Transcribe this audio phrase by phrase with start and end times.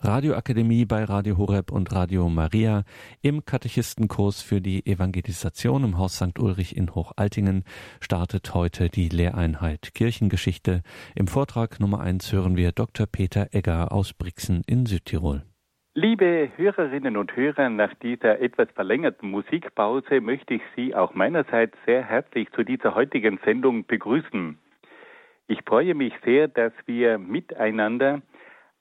[0.00, 2.84] Radioakademie bei Radio Horeb und Radio Maria
[3.20, 6.38] im Katechistenkurs für die Evangelisation im Haus St.
[6.38, 7.64] Ulrich in Hochaltingen
[8.00, 10.82] startet heute die Lehreinheit Kirchengeschichte.
[11.16, 13.06] Im Vortrag Nummer eins hören wir Dr.
[13.10, 15.42] Peter Egger aus Brixen in Südtirol.
[15.94, 22.04] Liebe Hörerinnen und Hörer, nach dieser etwas verlängerten Musikpause möchte ich Sie auch meinerseits sehr
[22.04, 24.58] herzlich zu dieser heutigen Sendung begrüßen.
[25.48, 28.22] Ich freue mich sehr, dass wir miteinander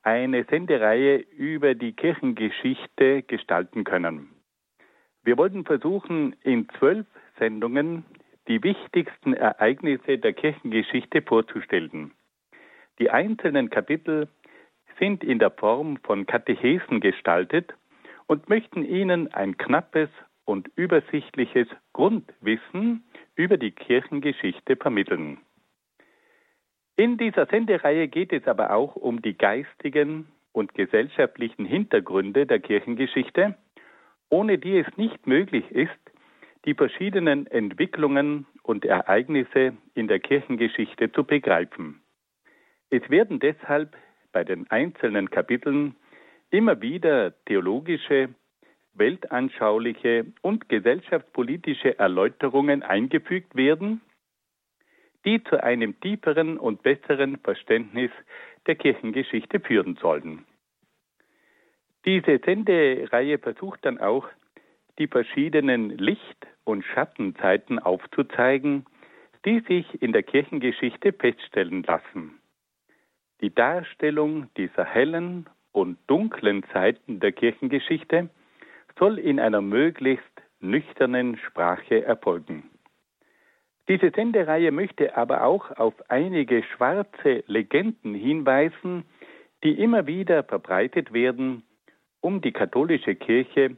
[0.03, 4.29] eine Sendereihe über die Kirchengeschichte gestalten können.
[5.23, 7.05] Wir wollten versuchen, in zwölf
[7.37, 8.05] Sendungen
[8.47, 12.11] die wichtigsten Ereignisse der Kirchengeschichte vorzustellen.
[12.99, 14.29] Die einzelnen Kapitel
[14.99, 17.73] sind in der Form von Katechesen gestaltet
[18.27, 20.09] und möchten Ihnen ein knappes
[20.45, 23.03] und übersichtliches Grundwissen
[23.35, 25.39] über die Kirchengeschichte vermitteln.
[26.99, 33.55] In dieser Sendereihe geht es aber auch um die geistigen und gesellschaftlichen Hintergründe der Kirchengeschichte,
[34.29, 35.91] ohne die es nicht möglich ist,
[36.65, 42.01] die verschiedenen Entwicklungen und Ereignisse in der Kirchengeschichte zu begreifen.
[42.89, 43.95] Es werden deshalb
[44.31, 45.95] bei den einzelnen Kapiteln
[46.49, 48.29] immer wieder theologische,
[48.95, 54.01] weltanschauliche und gesellschaftspolitische Erläuterungen eingefügt werden,
[55.27, 58.11] die zu einem tieferen und besseren Verständnis
[58.65, 60.45] der Kirchengeschichte führen sollen.
[62.05, 64.25] Diese Sendereihe versucht dann auch,
[64.97, 68.85] die verschiedenen Licht- und Schattenzeiten aufzuzeigen,
[69.43, 72.39] die sich in der Kirchengeschichte feststellen lassen.
[73.41, 78.29] Die Darstellung dieser hellen und dunklen Seiten der Kirchengeschichte
[78.97, 80.23] soll in einer möglichst
[80.61, 82.69] nüchternen Sprache erfolgen.
[83.89, 89.05] Diese Sendereihe möchte aber auch auf einige schwarze Legenden hinweisen,
[89.63, 91.63] die immer wieder verbreitet werden,
[92.19, 93.77] um die katholische Kirche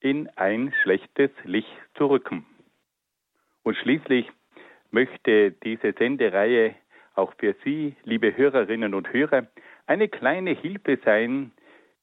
[0.00, 2.46] in ein schlechtes Licht zu rücken.
[3.62, 4.30] Und schließlich
[4.90, 6.74] möchte diese Sendereihe
[7.14, 9.46] auch für Sie, liebe Hörerinnen und Hörer,
[9.86, 11.52] eine kleine Hilfe sein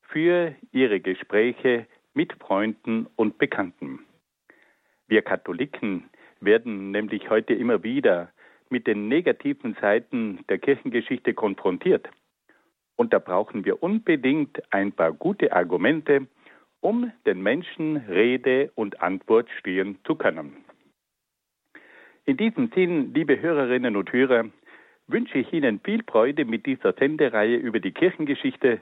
[0.02, 4.06] für Ihre Gespräche mit Freunden und Bekannten.
[5.08, 6.10] Wir Katholiken
[6.40, 8.32] werden nämlich heute immer wieder
[8.70, 12.08] mit den negativen Seiten der Kirchengeschichte konfrontiert.
[12.96, 16.28] Und da brauchen wir unbedingt ein paar gute Argumente,
[16.82, 20.58] um den Menschen Rede und Antwort stehen zu können.
[22.26, 24.46] In diesem Sinn, liebe Hörerinnen und Hörer,
[25.08, 28.82] wünsche ich Ihnen viel Freude mit dieser Sendereihe über die Kirchengeschichte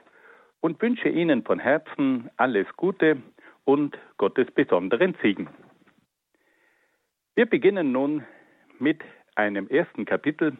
[0.60, 3.18] und wünsche Ihnen von Herzen alles Gute
[3.64, 5.48] und Gottes besonderen Segen.
[7.36, 8.24] Wir beginnen nun
[8.78, 9.02] mit
[9.34, 10.56] einem ersten Kapitel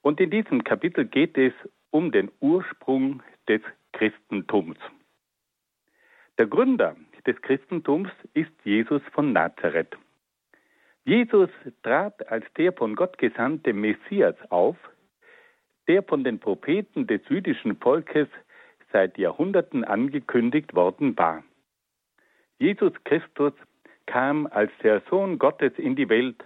[0.00, 1.52] und in diesem Kapitel geht es
[1.90, 3.60] um den Ursprung des
[3.92, 4.78] Christentums.
[6.38, 6.94] Der Gründer
[7.26, 9.96] des Christentums ist Jesus von Nazareth.
[11.04, 11.50] Jesus
[11.82, 14.76] trat als der von Gott gesandte Messias auf,
[15.88, 18.28] der von den Propheten des jüdischen Volkes
[18.92, 21.42] seit Jahrhunderten angekündigt worden war.
[22.60, 23.52] Jesus Christus
[24.06, 26.44] kam als der Sohn Gottes in die Welt,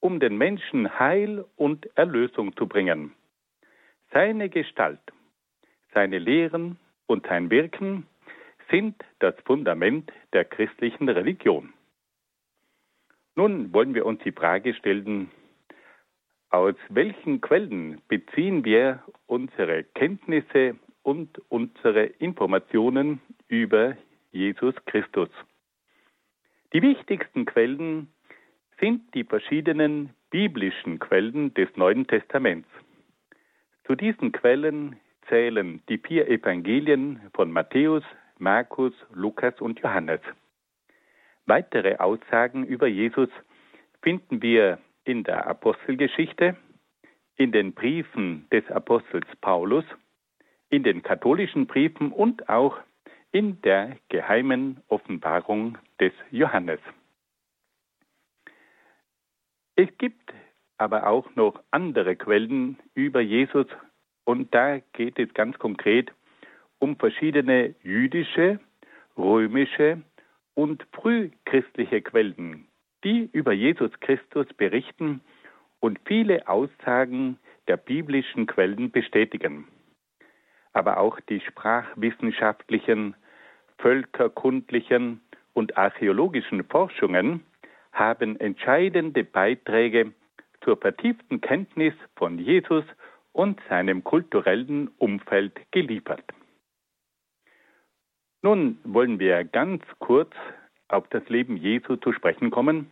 [0.00, 3.12] um den Menschen Heil und Erlösung zu bringen.
[4.12, 5.00] Seine Gestalt,
[5.92, 8.06] seine Lehren und sein Wirken
[8.70, 11.72] sind das Fundament der christlichen Religion.
[13.34, 15.30] Nun wollen wir uns die Frage stellen,
[16.50, 23.96] aus welchen Quellen beziehen wir unsere Kenntnisse und unsere Informationen über
[24.32, 25.28] Jesus Christus?
[26.74, 28.12] Die wichtigsten Quellen
[28.78, 32.68] sind die verschiedenen biblischen Quellen des Neuen Testaments.
[33.86, 34.96] Zu diesen Quellen
[35.28, 38.04] zählen die vier Evangelien von Matthäus,
[38.38, 40.20] Markus, Lukas und Johannes.
[41.46, 43.30] Weitere Aussagen über Jesus
[44.02, 46.54] finden wir in der Apostelgeschichte,
[47.36, 49.86] in den Briefen des Apostels Paulus,
[50.68, 52.78] in den katholischen Briefen und auch
[53.32, 56.80] in der geheimen Offenbarung des Johannes.
[59.76, 60.32] Es gibt
[60.76, 63.66] aber auch noch andere Quellen über Jesus
[64.24, 66.12] und da geht es ganz konkret
[66.78, 68.60] um verschiedene jüdische,
[69.16, 70.02] römische
[70.54, 72.66] und frühchristliche Quellen,
[73.04, 75.20] die über Jesus Christus berichten
[75.80, 77.38] und viele Aussagen
[77.68, 79.68] der biblischen Quellen bestätigen.
[80.72, 83.14] Aber auch die sprachwissenschaftlichen,
[83.78, 85.20] völkerkundlichen
[85.54, 87.44] und archäologischen Forschungen
[87.92, 90.12] haben entscheidende Beiträge
[90.62, 92.84] zur vertieften Kenntnis von Jesus
[93.32, 96.24] und seinem kulturellen Umfeld geliefert.
[98.42, 100.32] Nun wollen wir ganz kurz
[100.88, 102.90] auf das Leben Jesu zu sprechen kommen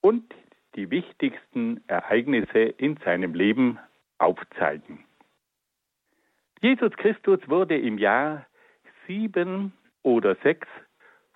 [0.00, 0.34] und
[0.76, 3.78] die wichtigsten Ereignisse in seinem Leben
[4.18, 5.04] aufzeigen.
[6.60, 8.46] Jesus Christus wurde im Jahr
[9.06, 10.68] sieben oder sechs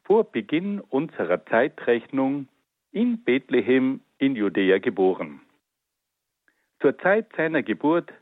[0.05, 2.49] vor Beginn unserer Zeitrechnung
[2.93, 5.41] in Bethlehem in Judäa geboren.
[6.81, 8.13] Zur Zeit seiner Geburt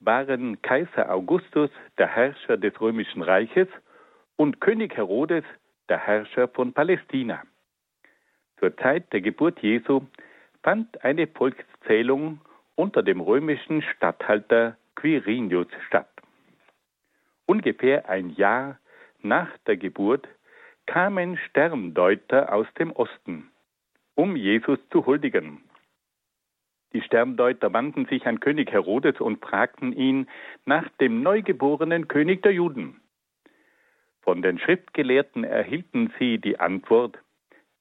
[0.00, 3.68] waren Kaiser Augustus der Herrscher des römischen Reiches
[4.36, 5.44] und König Herodes
[5.88, 7.42] der Herrscher von Palästina.
[8.58, 10.02] Zur Zeit der Geburt Jesu
[10.62, 12.40] fand eine Volkszählung
[12.74, 16.10] unter dem römischen Statthalter Quirinius statt.
[17.46, 18.78] Ungefähr ein Jahr
[19.24, 20.28] nach der Geburt
[20.86, 23.50] kamen Sterndeuter aus dem Osten,
[24.14, 25.62] um Jesus zu huldigen.
[26.92, 30.28] Die Sterndeuter wandten sich an König Herodes und fragten ihn
[30.66, 33.00] nach dem neugeborenen König der Juden.
[34.20, 37.18] Von den Schriftgelehrten erhielten sie die Antwort,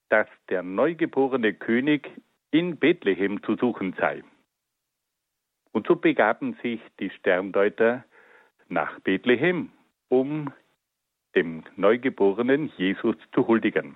[0.10, 2.10] dass der neugeborene König
[2.52, 4.24] in Bethlehem zu suchen sei.
[5.72, 8.04] Und so begaben sich die Sterndeuter
[8.68, 9.72] nach Bethlehem,
[10.10, 10.52] um
[11.36, 13.96] dem neugeborenen Jesus zu huldigen.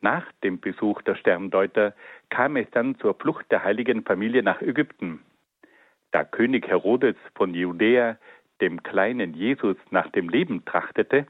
[0.00, 1.94] Nach dem Besuch der Sterndeuter
[2.28, 5.20] kam es dann zur Flucht der heiligen Familie nach Ägypten.
[6.10, 8.18] Da König Herodes von Judäa
[8.60, 11.26] dem kleinen Jesus nach dem Leben trachtete,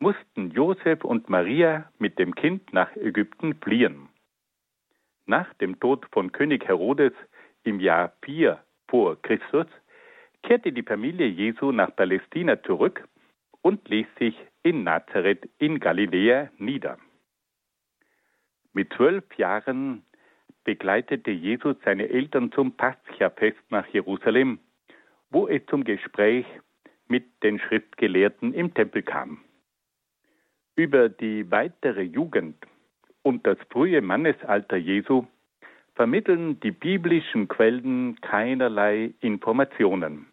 [0.00, 4.08] mussten Josef und Maria mit dem Kind nach Ägypten fliehen.
[5.26, 7.12] Nach dem Tod von König Herodes
[7.64, 8.58] im Jahr 4
[8.88, 9.66] vor Christus
[10.42, 13.04] kehrte die Familie Jesu nach Palästina zurück
[13.68, 16.96] und ließ sich in Nazareth in Galiläa nieder.
[18.72, 20.04] Mit zwölf Jahren
[20.64, 24.58] begleitete Jesus seine Eltern zum Pascha-Fest nach Jerusalem,
[25.28, 26.46] wo es zum Gespräch
[27.08, 29.44] mit den Schriftgelehrten im Tempel kam.
[30.74, 32.56] Über die weitere Jugend
[33.20, 35.26] und das frühe Mannesalter Jesu
[35.94, 40.27] vermitteln die biblischen Quellen keinerlei Informationen.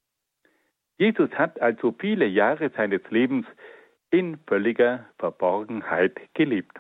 [0.98, 3.46] Jesus hat also viele Jahre seines Lebens
[4.12, 6.80] in völliger Verborgenheit gelebt.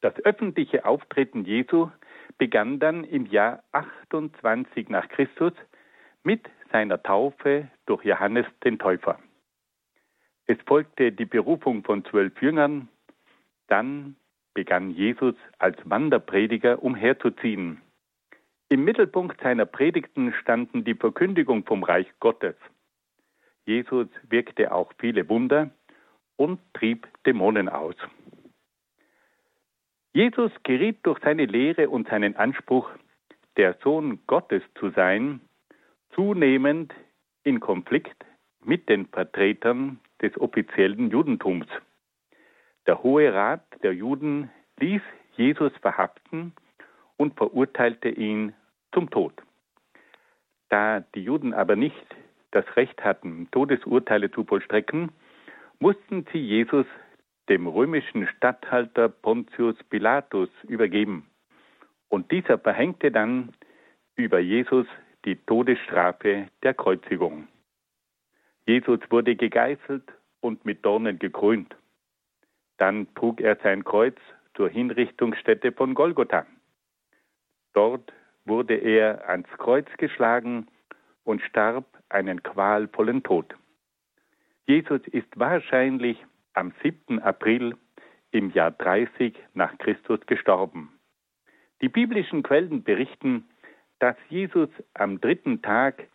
[0.00, 1.90] Das öffentliche Auftreten Jesu
[2.38, 5.52] begann dann im Jahr 28 nach Christus
[6.22, 9.18] mit seiner Taufe durch Johannes den Täufer.
[10.46, 12.88] Es folgte die Berufung von zwölf Jüngern,
[13.68, 14.16] dann
[14.52, 17.80] begann Jesus als Wanderprediger umherzuziehen.
[18.70, 22.56] Im Mittelpunkt seiner Predigten standen die Verkündigung vom Reich Gottes.
[23.66, 25.70] Jesus wirkte auch viele Wunder
[26.36, 27.94] und trieb Dämonen aus.
[30.12, 32.88] Jesus geriet durch seine Lehre und seinen Anspruch,
[33.56, 35.40] der Sohn Gottes zu sein,
[36.14, 36.94] zunehmend
[37.42, 38.24] in Konflikt
[38.64, 41.66] mit den Vertretern des offiziellen Judentums.
[42.86, 45.02] Der Hohe Rat der Juden ließ
[45.36, 46.54] Jesus verhaften
[47.16, 48.54] und verurteilte ihn
[48.92, 49.34] zum Tod.
[50.68, 52.16] Da die Juden aber nicht
[52.50, 55.12] das Recht hatten, Todesurteile zu vollstrecken,
[55.78, 56.86] mussten sie Jesus
[57.48, 61.28] dem römischen Statthalter Pontius Pilatus übergeben.
[62.08, 63.52] Und dieser verhängte dann
[64.16, 64.86] über Jesus
[65.24, 67.48] die Todesstrafe der Kreuzigung.
[68.66, 70.04] Jesus wurde gegeißelt
[70.40, 71.74] und mit Dornen gekrönt.
[72.78, 74.16] Dann trug er sein Kreuz
[74.54, 76.46] zur Hinrichtungsstätte von Golgotha.
[77.74, 78.12] Dort
[78.44, 80.68] wurde er ans Kreuz geschlagen
[81.24, 83.54] und starb einen qualvollen Tod.
[84.66, 87.20] Jesus ist wahrscheinlich am 7.
[87.20, 87.76] April
[88.30, 90.92] im Jahr 30 nach Christus gestorben.
[91.82, 93.44] Die biblischen Quellen berichten,
[93.98, 96.08] dass Jesus am dritten Tag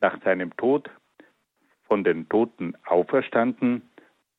[0.00, 0.90] nach seinem Tod
[1.84, 3.82] von den Toten auferstanden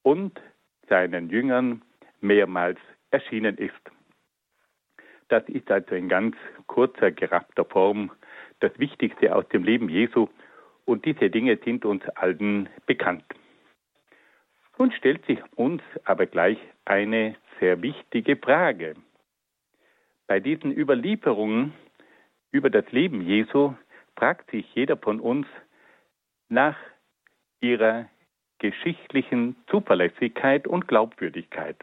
[0.03, 0.39] und
[0.87, 1.81] seinen Jüngern
[2.21, 2.79] mehrmals
[3.11, 3.91] erschienen ist.
[5.31, 6.35] Das ist also in ganz
[6.67, 8.11] kurzer, geraffter Form
[8.59, 10.27] das Wichtigste aus dem Leben Jesu
[10.83, 13.23] und diese Dinge sind uns allen bekannt.
[14.77, 18.95] Nun stellt sich uns aber gleich eine sehr wichtige Frage.
[20.27, 21.71] Bei diesen Überlieferungen
[22.51, 23.73] über das Leben Jesu
[24.17, 25.47] fragt sich jeder von uns
[26.49, 26.75] nach
[27.61, 28.09] ihrer
[28.59, 31.77] geschichtlichen Zuverlässigkeit und Glaubwürdigkeit.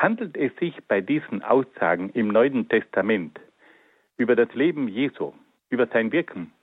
[0.00, 3.38] Handelt es sich bei diesen Aussagen im Neuen Testament
[4.16, 5.34] über das Leben Jesu,
[5.68, 6.54] über sein Wirken,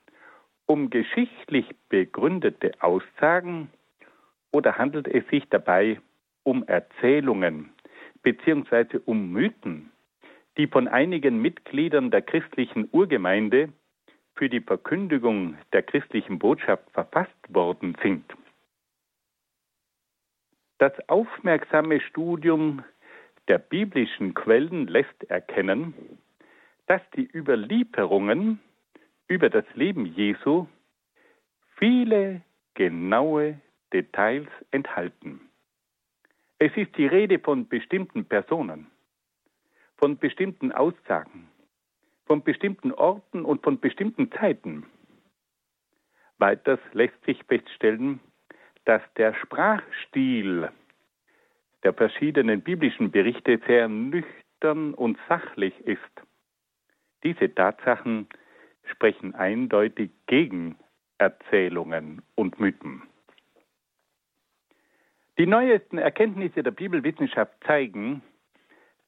[0.65, 3.70] um geschichtlich begründete Aussagen
[4.51, 6.01] oder handelt es sich dabei
[6.41, 7.70] um Erzählungen
[8.24, 9.01] bzw.
[9.06, 9.91] um Mythen,
[10.58, 13.70] die von einigen Mitgliedern der christlichen Urgemeinde
[14.34, 18.25] für die Verkündigung der christlichen Botschaft verfasst worden sind?
[20.79, 22.84] Das aufmerksame Studium
[23.48, 25.94] der biblischen Quellen lässt erkennen,
[26.88, 28.60] dass die Überlieferungen
[29.27, 30.68] über das Leben Jesu
[31.75, 32.42] viele
[32.74, 33.60] genaue
[33.94, 35.42] Details enthalten.
[36.60, 38.88] Es ist die Rede von bestimmten Personen,
[39.98, 41.50] von bestimmten Aussagen,
[42.25, 44.86] von bestimmten Orten und von bestimmten Zeiten.
[46.38, 48.20] Weiters lässt sich feststellen,
[48.86, 50.70] dass der Sprachstil
[51.84, 56.00] der verschiedenen biblischen Berichte sehr nüchtern und sachlich ist.
[57.24, 58.27] Diese Tatsachen
[58.91, 60.77] sprechen eindeutig gegen
[61.17, 63.03] Erzählungen und Mythen.
[65.38, 68.24] Die neuesten Erkenntnisse der Bibelwissenschaft zeigen,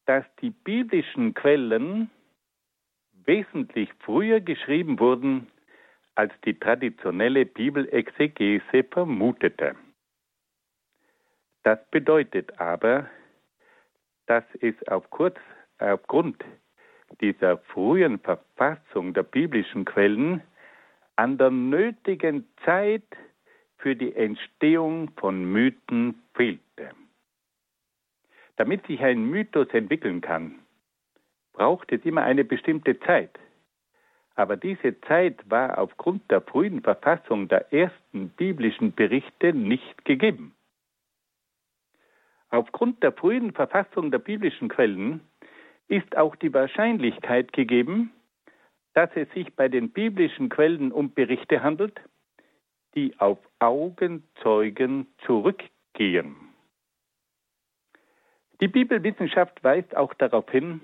[0.05, 2.09] dass die biblischen Quellen
[3.25, 5.47] wesentlich früher geschrieben wurden,
[6.15, 9.75] als die traditionelle Bibelexegese vermutete.
[11.63, 13.10] Das bedeutet aber,
[14.28, 15.38] dass es auf kurz,
[15.80, 16.44] aufgrund
[17.22, 20.42] dieser frühen Verfassung der biblischen Quellen
[21.16, 23.04] an der nötigen Zeit
[23.78, 26.92] für die Entstehung von Mythen fehlte.
[28.58, 30.60] Damit sich ein Mythos entwickeln kann,
[31.54, 33.38] braucht es immer eine bestimmte Zeit.
[34.36, 40.56] Aber diese Zeit war aufgrund der frühen Verfassung der ersten biblischen Berichte nicht gegeben.
[42.50, 45.22] Aufgrund der frühen Verfassung der biblischen Quellen
[45.88, 48.12] ist auch die Wahrscheinlichkeit gegeben,
[48.94, 52.00] dass es sich bei den biblischen Quellen um Berichte handelt,
[52.96, 56.36] die auf Augenzeugen zurückgehen.
[58.62, 60.82] Die Bibelwissenschaft weist auch darauf hin,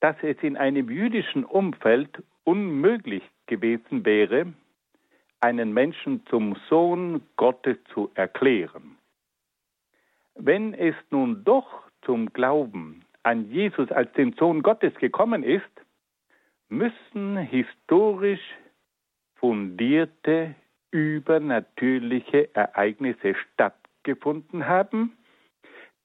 [0.00, 4.52] dass es in einem jüdischen Umfeld unmöglich gewesen wäre,
[5.40, 8.98] einen Menschen zum Sohn Gottes zu erklären.
[10.36, 15.64] Wenn es nun doch zum Glauben an Jesus als den Sohn Gottes gekommen ist,
[16.68, 18.56] müssen historisch
[19.36, 20.54] fundierte
[20.90, 25.16] übernatürliche Ereignisse stattgefunden haben,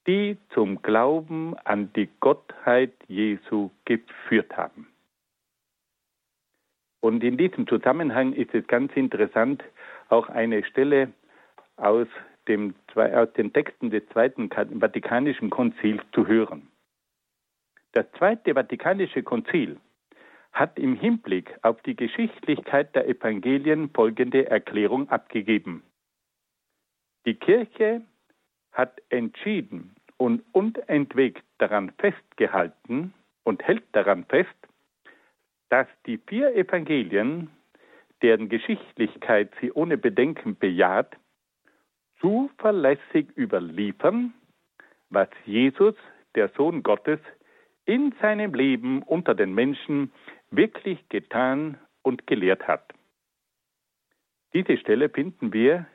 [0.06, 4.88] die zum Glauben an die Gottheit Jesu geführt haben.
[7.00, 9.62] Und in diesem Zusammenhang ist es ganz interessant,
[10.08, 11.12] auch eine Stelle
[11.76, 12.08] aus,
[12.48, 16.68] dem, aus den Texten des Zweiten Vatikanischen Konzils zu hören.
[17.92, 19.78] Das Zweite Vatikanische Konzil
[20.52, 25.82] hat im Hinblick auf die Geschichtlichkeit der Evangelien folgende Erklärung abgegeben.
[27.26, 28.02] Die Kirche
[28.72, 33.12] hat entschieden und unentwegt daran festgehalten
[33.44, 34.50] und hält daran fest,
[35.68, 37.50] dass die vier Evangelien,
[38.20, 41.16] deren Geschichtlichkeit sie ohne Bedenken bejaht,
[42.22, 44.32] zuverlässig überliefern,
[45.10, 45.94] was Jesus,
[46.34, 47.18] der Sohn Gottes,
[47.84, 50.12] in seinem Leben unter den Menschen
[50.50, 52.94] wirklich getan und gelehrt hat.
[54.54, 55.86] Diese Stelle finden wir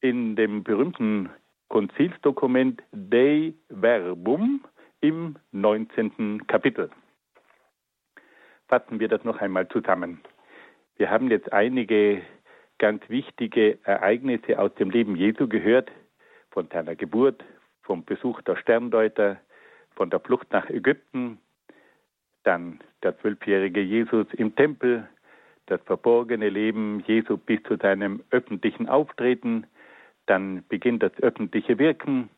[0.00, 1.30] in dem berühmten
[1.68, 4.64] Konzilsdokument Dei Verbum
[5.00, 6.46] im 19.
[6.46, 6.90] Kapitel.
[8.68, 10.20] Fassen wir das noch einmal zusammen.
[10.96, 12.22] Wir haben jetzt einige
[12.80, 15.92] ganz wichtige Ereignisse aus dem Leben Jesu gehört,
[16.50, 17.44] von seiner Geburt,
[17.82, 19.36] vom Besuch der Sterndeuter,
[19.94, 21.38] von der Flucht nach Ägypten,
[22.42, 25.06] dann der zwölfjährige Jesus im Tempel,
[25.66, 29.66] das verborgene Leben Jesu bis zu seinem öffentlichen Auftreten,
[30.26, 32.30] dann beginnt das öffentliche Wirken.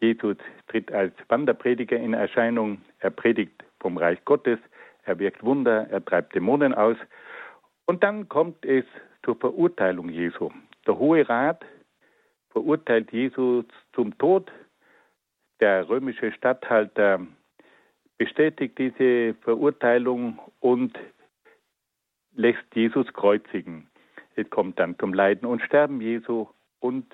[0.00, 4.58] Jesus tritt als Wanderprediger in Erscheinung, er predigt vom Reich Gottes,
[5.04, 6.96] er wirkt Wunder, er treibt Dämonen aus
[7.86, 8.84] und dann kommt es
[9.24, 10.50] zur Verurteilung Jesu.
[10.86, 11.64] Der Hohe Rat
[12.50, 14.52] verurteilt Jesus zum Tod.
[15.60, 17.26] Der römische Statthalter
[18.18, 20.98] bestätigt diese Verurteilung und
[22.34, 23.88] lässt Jesus kreuzigen.
[24.36, 26.48] Es kommt dann zum Leiden und Sterben Jesu
[26.80, 27.06] und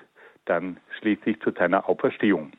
[0.45, 2.51] dann schließlich zu seiner Auferstehung.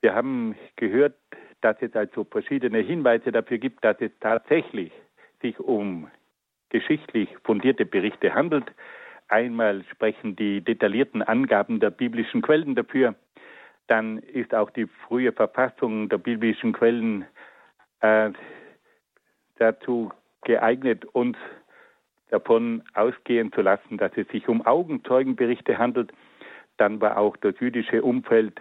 [0.00, 1.14] Wir haben gehört,
[1.60, 4.92] dass es also verschiedene Hinweise dafür gibt, dass es tatsächlich
[5.42, 6.10] sich um
[6.70, 8.64] geschichtlich fundierte Berichte handelt.
[9.28, 13.14] Einmal sprechen die detaillierten Angaben der biblischen Quellen dafür,
[13.86, 17.24] dann ist auch die frühe Verfassung der biblischen Quellen
[18.00, 18.30] äh,
[19.58, 21.36] dazu geeignet, uns
[22.30, 26.12] davon ausgehen zu lassen, dass es sich um Augenzeugenberichte handelt.
[26.76, 28.60] Dann war auch das jüdische Umfeld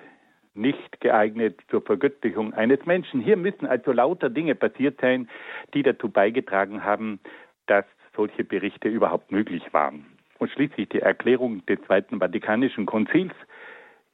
[0.54, 3.20] nicht geeignet zur Vergöttlichung eines Menschen.
[3.20, 5.28] Hier müssen also lauter Dinge passiert sein,
[5.74, 7.20] die dazu beigetragen haben,
[7.68, 10.06] dass solche Berichte überhaupt möglich waren.
[10.38, 13.34] Und schließlich die Erklärung des Zweiten Vatikanischen Konzils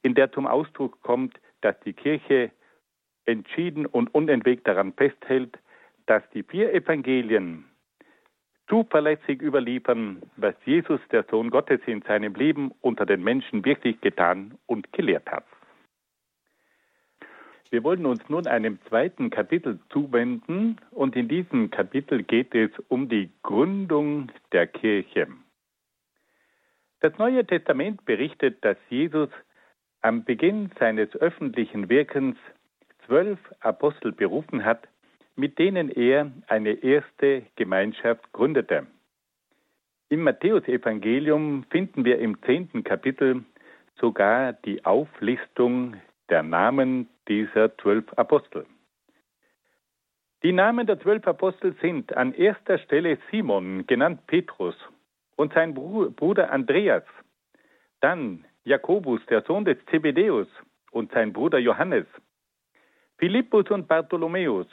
[0.02, 2.50] in der zum Ausdruck kommt, dass die Kirche
[3.24, 5.58] entschieden und unentwegt daran festhält,
[6.06, 7.64] dass die vier Evangelien
[8.68, 14.58] zuverlässig überliefern, was Jesus, der Sohn Gottes, in seinem Leben unter den Menschen wirklich getan
[14.66, 15.44] und gelehrt hat.
[17.72, 23.08] Wir wollen uns nun einem zweiten Kapitel zuwenden und in diesem Kapitel geht es um
[23.08, 25.28] die Gründung der Kirche.
[27.00, 29.30] Das Neue Testament berichtet, dass Jesus
[30.02, 32.36] am Beginn seines öffentlichen Wirkens
[33.06, 34.86] zwölf Apostel berufen hat,
[35.34, 38.86] mit denen er eine erste Gemeinschaft gründete.
[40.10, 43.44] Im Matthäusevangelium finden wir im zehnten Kapitel
[43.98, 45.96] sogar die Auflistung
[46.28, 48.66] der Namen dieser zwölf Apostel.
[50.42, 54.74] Die Namen der zwölf Apostel sind an erster Stelle Simon, genannt Petrus,
[55.36, 57.04] und sein Bruder Andreas,
[58.00, 60.48] dann Jakobus, der Sohn des Zebedäus,
[60.90, 62.06] und sein Bruder Johannes,
[63.18, 64.66] Philippus und Bartholomäus,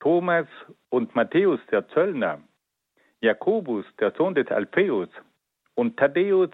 [0.00, 0.46] Thomas
[0.88, 2.40] und Matthäus, der Zöllner,
[3.20, 5.08] Jakobus, der Sohn des Alpheus,
[5.74, 6.50] und Thaddäus,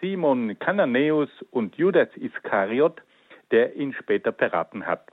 [0.00, 3.02] Simon Kananäus und Judas Iskariot,
[3.50, 5.08] der ihn später verraten hat.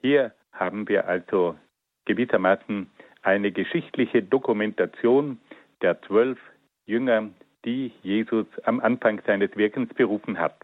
[0.00, 1.56] Hier haben wir also
[2.04, 2.90] gewissermaßen
[3.22, 5.38] eine geschichtliche Dokumentation
[5.82, 6.38] der zwölf
[6.86, 7.30] Jünger,
[7.64, 10.56] die Jesus am Anfang seines Wirkens berufen hat.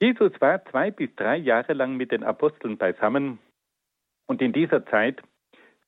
[0.00, 3.38] Jesus war zwei bis drei Jahre lang mit den Aposteln beisammen
[4.26, 5.22] und in dieser Zeit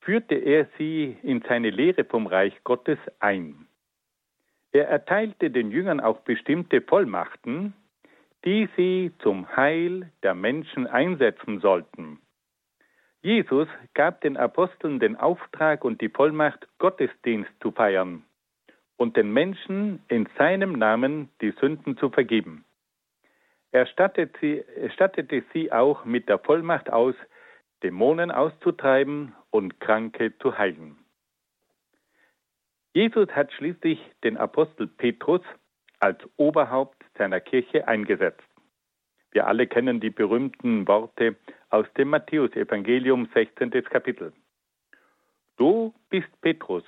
[0.00, 3.66] führte er sie in seine Lehre vom Reich Gottes ein.
[4.72, 7.74] Er erteilte den Jüngern auch bestimmte Vollmachten,
[8.44, 12.20] die sie zum Heil der Menschen einsetzen sollten.
[13.22, 18.24] Jesus gab den Aposteln den Auftrag und die Vollmacht, Gottesdienst zu feiern
[18.96, 22.64] und den Menschen in seinem Namen die Sünden zu vergeben.
[23.72, 27.14] Er stattete sie, stattete sie auch mit der Vollmacht aus,
[27.82, 30.98] Dämonen auszutreiben und Kranke zu heilen.
[32.92, 35.42] Jesus hat schließlich den Apostel Petrus
[36.00, 38.48] als Oberhaupt seiner Kirche eingesetzt.
[39.30, 41.36] Wir alle kennen die berühmten Worte
[41.68, 43.70] aus dem Matthäusevangelium 16.
[43.84, 44.32] Kapitel.
[45.58, 46.84] Du bist Petrus,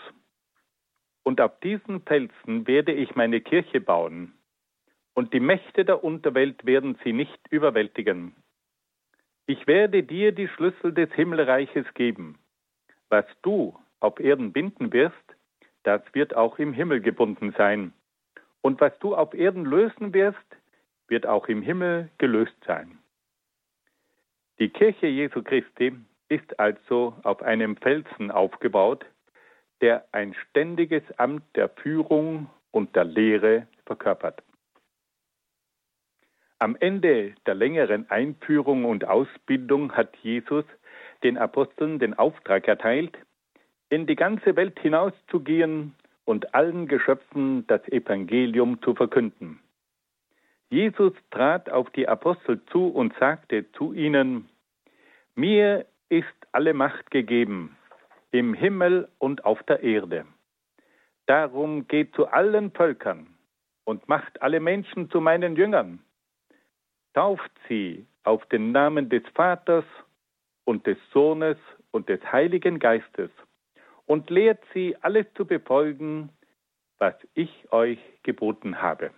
[1.22, 4.32] und auf diesen Felsen werde ich meine Kirche bauen,
[5.12, 8.34] und die Mächte der Unterwelt werden sie nicht überwältigen.
[9.46, 12.38] Ich werde dir die Schlüssel des Himmelreiches geben.
[13.10, 15.36] Was du auf Erden binden wirst,
[15.82, 17.92] das wird auch im Himmel gebunden sein.
[18.62, 20.38] Und was du auf Erden lösen wirst,
[21.08, 22.98] wird auch im Himmel gelöst sein.
[24.58, 25.92] Die Kirche Jesu Christi
[26.28, 29.04] ist also auf einem Felsen aufgebaut,
[29.80, 34.42] der ein ständiges Amt der Führung und der Lehre verkörpert.
[36.60, 40.64] Am Ende der längeren Einführung und Ausbildung hat Jesus
[41.24, 43.18] den Aposteln den Auftrag erteilt,
[43.88, 45.94] in die ganze Welt hinauszugehen
[46.24, 49.60] und allen Geschöpfen das Evangelium zu verkünden.
[50.70, 54.48] Jesus trat auf die Apostel zu und sagte zu ihnen,
[55.34, 57.76] Mir ist alle Macht gegeben,
[58.30, 60.24] im Himmel und auf der Erde.
[61.26, 63.26] Darum geht zu allen Völkern
[63.84, 66.00] und macht alle Menschen zu meinen Jüngern.
[67.14, 69.84] Tauft sie auf den Namen des Vaters
[70.64, 71.58] und des Sohnes
[71.90, 73.30] und des Heiligen Geistes
[74.06, 76.30] und lehrt sie alles zu befolgen,
[76.98, 79.10] was ich euch geboten habe.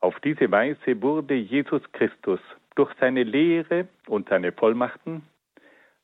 [0.00, 2.40] Auf diese Weise wurde Jesus Christus
[2.76, 5.22] durch seine Lehre und seine Vollmachten,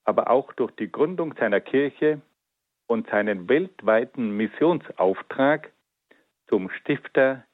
[0.05, 2.21] aber auch durch die Gründung seiner Kirche
[2.87, 5.73] und seinen weltweiten Missionsauftrag
[6.49, 7.45] zum Stifter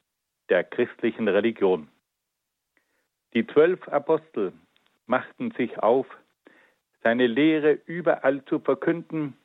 [0.49, 1.89] der christlichen Religion.
[3.35, 4.53] Die zwölf Apostel
[5.07, 6.07] machten sich auf,
[7.03, 9.37] seine Lehre überall zu verkünden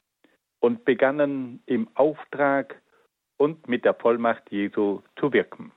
[0.59, 2.81] und begannen im Auftrag
[3.37, 5.71] und mit der Vollmacht Jesu zu wirken.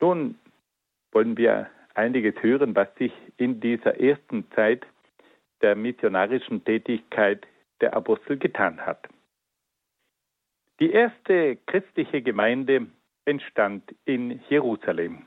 [0.00, 0.38] Nun
[1.12, 4.86] wollen wir einiges hören, was sich in dieser ersten Zeit
[5.60, 7.46] der missionarischen Tätigkeit
[7.80, 9.08] der Apostel getan hat.
[10.80, 12.86] Die erste christliche Gemeinde
[13.24, 15.26] entstand in Jerusalem.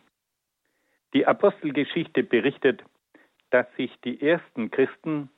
[1.13, 2.81] Die Apostelgeschichte berichtet,
[3.51, 5.29] dass sich die ersten Christen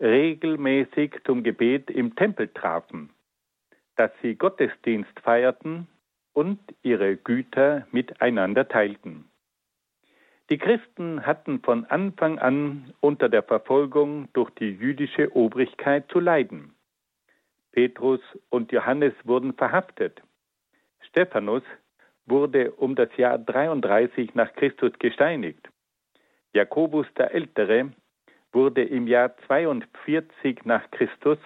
[0.00, 3.10] regelmäßig zum Gebet im Tempel trafen,
[3.96, 5.88] dass sie Gottesdienst feierten
[6.32, 9.30] und ihre Güter miteinander teilten.
[10.50, 16.74] Die Christen hatten von Anfang an unter der Verfolgung durch die jüdische Obrigkeit zu leiden.
[17.72, 20.20] Petrus und Johannes wurden verhaftet.
[21.02, 21.62] Stephanus
[22.26, 25.68] wurde um das Jahr 33 nach Christus gesteinigt.
[26.52, 27.92] Jakobus der Ältere
[28.52, 31.38] wurde im Jahr 42 nach Christus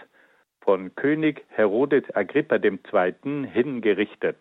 [0.62, 3.46] von König Herodes Agrippa II.
[3.46, 4.38] hingerichtet.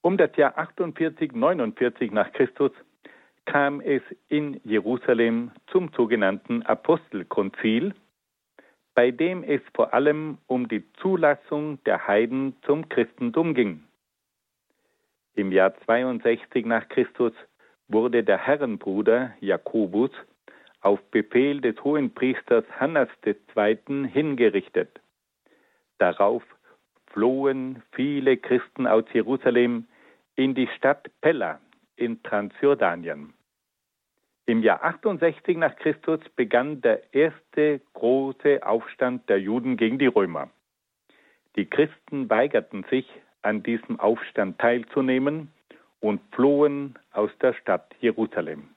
[0.00, 2.70] Um das Jahr 48, 49 nach Christus
[3.46, 7.94] kam es in Jerusalem zum sogenannten Apostelkonzil,
[8.94, 13.82] bei dem es vor allem um die Zulassung der Heiden zum Christentum ging.
[15.34, 17.32] Im Jahr 62 nach Christus
[17.88, 20.10] wurde der Herrenbruder Jakobus
[20.80, 24.08] auf Befehl des Hohenpriesters Hannas II.
[24.08, 25.00] hingerichtet.
[25.98, 26.42] Darauf
[27.06, 29.88] flohen viele Christen aus Jerusalem
[30.36, 31.60] in die Stadt Pella
[31.96, 33.34] in Transjordanien.
[34.46, 40.48] Im Jahr 68 nach Christus begann der erste große Aufstand der Juden gegen die Römer.
[41.56, 43.06] Die Christen weigerten sich,
[43.42, 45.52] an diesem Aufstand teilzunehmen
[46.00, 48.68] und flohen aus der Stadt Jerusalem.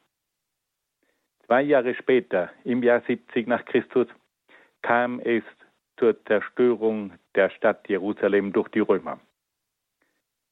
[1.46, 4.08] Zwei Jahre später, im Jahr 70 nach Christus,
[4.82, 5.44] kam es
[5.98, 9.20] zur Zerstörung der Stadt Jerusalem durch die Römer.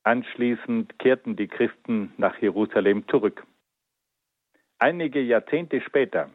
[0.04, 3.46] Anschließend kehrten die Christen nach Jerusalem zurück.
[4.78, 6.30] Einige Jahrzehnte später,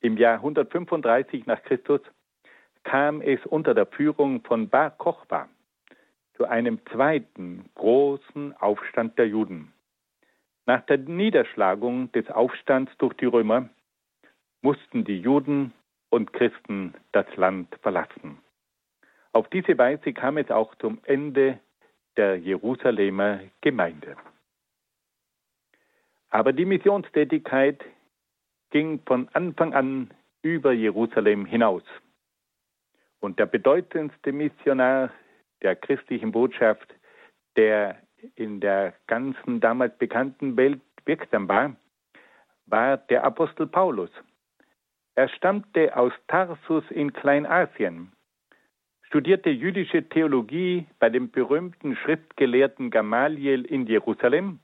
[0.00, 2.00] im Jahr 135 nach Christus,
[2.84, 5.48] kam es unter der Führung von Bar Kochba
[6.38, 9.74] zu einem zweiten großen Aufstand der Juden.
[10.66, 13.68] Nach der Niederschlagung des Aufstands durch die Römer
[14.62, 15.72] mussten die Juden
[16.10, 18.38] und Christen das Land verlassen.
[19.32, 21.58] Auf diese Weise kam es auch zum Ende
[22.16, 24.16] der Jerusalemer Gemeinde.
[26.30, 27.84] Aber die Missionstätigkeit
[28.70, 30.10] ging von Anfang an
[30.42, 31.82] über Jerusalem hinaus.
[33.20, 35.10] Und der bedeutendste Missionar
[35.62, 36.94] der christlichen Botschaft,
[37.56, 37.96] der
[38.34, 41.76] in der ganzen damals bekannten Welt wirksam war,
[42.66, 44.10] war der Apostel Paulus.
[45.14, 48.12] Er stammte aus Tarsus in Kleinasien,
[49.02, 54.60] studierte jüdische Theologie bei dem berühmten Schriftgelehrten Gamaliel in Jerusalem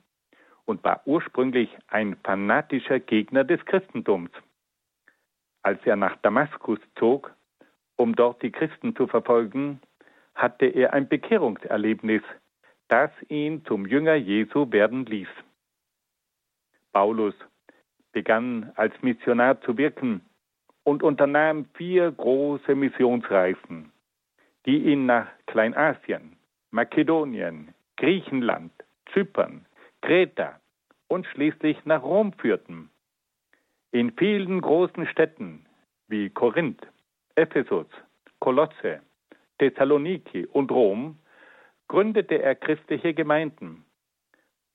[0.66, 4.30] und war ursprünglich ein fanatischer Gegner des Christentums.
[5.62, 7.34] Als er nach Damaskus zog,
[7.96, 9.80] um dort die Christen zu verfolgen,
[10.34, 12.22] hatte er ein Bekehrungserlebnis,
[12.88, 15.28] das ihn zum Jünger Jesu werden ließ.
[16.92, 17.34] Paulus
[18.12, 20.22] begann als Missionar zu wirken
[20.84, 23.92] und unternahm vier große Missionsreisen,
[24.66, 26.36] die ihn nach Kleinasien,
[26.70, 28.72] Makedonien, Griechenland,
[29.12, 29.66] Zypern,
[30.02, 30.60] Kreta
[31.08, 32.90] und schließlich nach Rom führten.
[33.90, 35.66] In vielen großen Städten
[36.08, 36.86] wie Korinth,
[37.36, 37.86] Ephesus,
[38.40, 39.00] Kolosse,
[39.58, 41.18] Thessaloniki und Rom
[41.88, 43.84] gründete er christliche Gemeinden.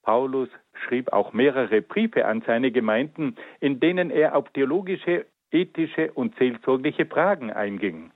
[0.03, 6.35] Paulus schrieb auch mehrere Briefe an seine Gemeinden, in denen er auf theologische ethische und
[6.37, 8.11] seelsorgliche Fragen einging.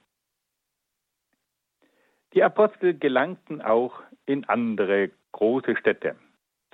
[2.34, 6.16] Die Apostel gelangten auch in andere große Städte,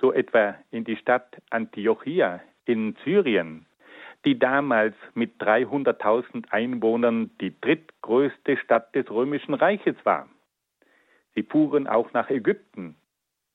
[0.00, 3.66] so etwa in die Stadt Antiochia in Syrien,
[4.24, 10.28] die damals mit 300.000 Einwohnern die drittgrößte Stadt des römischen Reiches war.
[11.34, 12.96] Sie fuhren auch nach Ägypten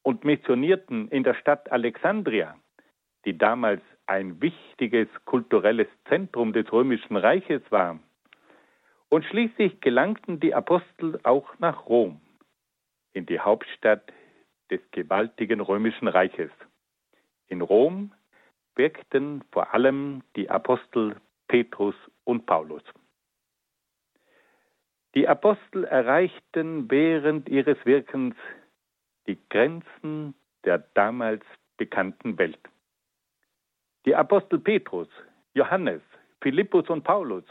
[0.02, 2.56] und missionierten in der Stadt Alexandria,
[3.26, 8.00] die damals ein wichtiges kulturelles Zentrum des römischen Reiches war.
[9.10, 12.22] Und schließlich gelangten die Apostel auch nach Rom,
[13.14, 14.12] in die Hauptstadt
[14.72, 16.52] des gewaltigen römischen Reiches.
[17.48, 18.12] In Rom
[18.76, 21.16] wirkten vor allem die Apostel
[21.48, 22.84] Petrus und Paulus.
[25.16, 28.36] Die Apostel erreichten während ihres Wirkens
[29.28, 30.36] die Grenzen
[30.66, 31.44] der damals
[31.78, 32.60] bekannten Welt.
[34.06, 35.08] Die Apostel Petrus,
[35.54, 36.02] Johannes,
[36.42, 37.44] Philippus und Paulus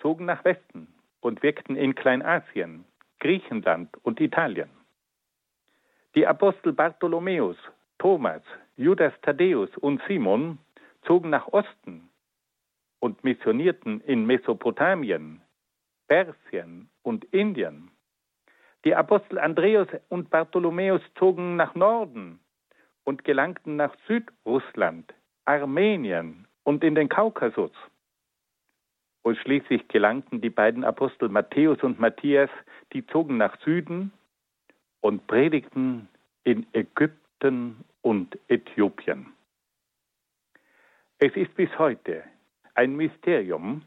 [0.00, 2.84] zogen nach Westen und wirkten in Kleinasien,
[3.20, 4.70] Griechenland und Italien.
[6.14, 7.56] Die Apostel Bartholomäus,
[7.98, 8.42] Thomas,
[8.78, 10.58] Judas Thaddäus und Simon
[11.02, 12.08] zogen nach Osten
[13.00, 15.42] und missionierten in Mesopotamien,
[16.06, 17.90] Persien und Indien.
[18.84, 22.38] Die Apostel Andreas und Bartholomäus zogen nach Norden
[23.02, 25.12] und gelangten nach Südrussland,
[25.44, 27.72] Armenien und in den Kaukasus.
[29.22, 32.50] Und schließlich gelangten die beiden Apostel Matthäus und Matthias,
[32.92, 34.12] die zogen nach Süden
[35.00, 36.08] und predigten
[36.44, 37.27] in Ägypten
[38.02, 39.32] und Äthiopien.
[41.18, 42.24] Es ist bis heute
[42.74, 43.82] ein Mysterium,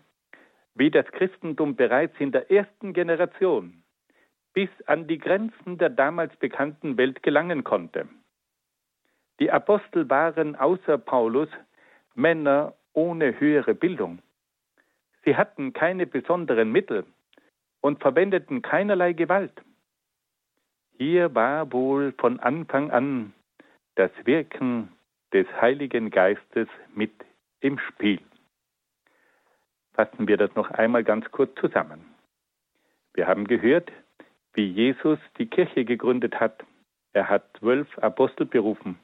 [0.76, 3.84] wie das Christentum bereits in der ersten Generation
[4.54, 8.08] bis an die Grenzen der damals bekannten Welt gelangen konnte.
[9.40, 11.50] Die Apostel waren außer Paulus
[12.16, 14.20] Männer ohne höhere Bildung.
[15.24, 17.06] Sie hatten keine besonderen Mittel
[17.80, 19.54] und verwendeten keinerlei Gewalt.
[20.98, 23.34] Hier war wohl von Anfang an
[24.02, 24.92] das Wirken
[25.32, 27.12] des Heiligen Geistes mit
[27.60, 28.20] im Spiel.
[29.94, 32.04] Fassen wir das noch einmal ganz kurz zusammen.
[33.14, 33.92] Wir haben gehört,
[34.54, 36.66] wie Jesus die Kirche gegründet hat.
[37.14, 38.98] Er hat zwölf Apostel berufen.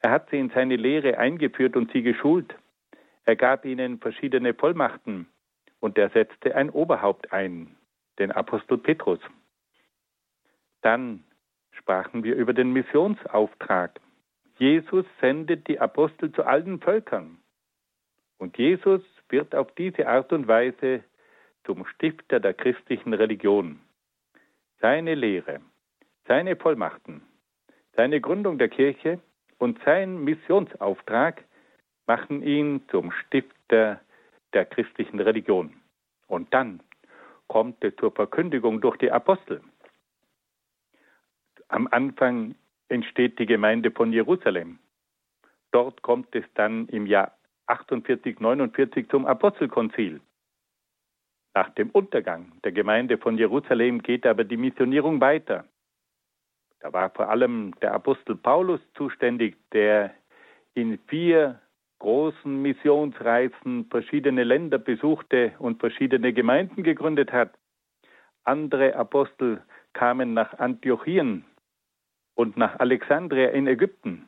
[0.00, 2.54] Er hat sie in seine Lehre eingeführt und sie geschult.
[3.24, 5.26] Er gab ihnen verschiedene Vollmachten
[5.80, 7.76] und er setzte ein Oberhaupt ein,
[8.18, 9.20] den Apostel Petrus.
[10.82, 11.24] Dann
[11.72, 14.00] sprachen wir über den Missionsauftrag.
[14.58, 17.38] Jesus sendet die Apostel zu allen Völkern.
[18.38, 21.02] Und Jesus wird auf diese Art und Weise
[21.64, 23.80] zum Stifter der christlichen Religion.
[24.80, 25.60] Seine Lehre,
[26.26, 27.22] seine Vollmachten,
[27.94, 29.20] seine Gründung der Kirche
[29.58, 31.44] und sein Missionsauftrag
[32.06, 34.00] machen ihn zum Stifter
[34.52, 35.74] der christlichen Religion.
[36.26, 36.80] Und dann
[37.46, 39.60] kommt es zur Verkündigung durch die Apostel.
[41.72, 42.54] Am Anfang
[42.88, 44.78] entsteht die Gemeinde von Jerusalem.
[45.70, 47.34] Dort kommt es dann im Jahr
[47.66, 50.20] 48, 49 zum Apostelkonzil.
[51.54, 55.64] Nach dem Untergang der Gemeinde von Jerusalem geht aber die Missionierung weiter.
[56.80, 60.12] Da war vor allem der Apostel Paulus zuständig, der
[60.74, 61.58] in vier
[62.00, 67.58] großen Missionsreisen verschiedene Länder besuchte und verschiedene Gemeinden gegründet hat.
[68.44, 69.62] Andere Apostel
[69.94, 71.46] kamen nach Antiochien
[72.34, 74.26] und nach Alexandria in Ägypten.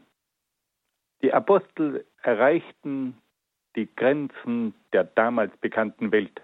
[1.22, 3.16] Die Apostel erreichten
[3.76, 6.40] die Grenzen der damals bekannten Welt.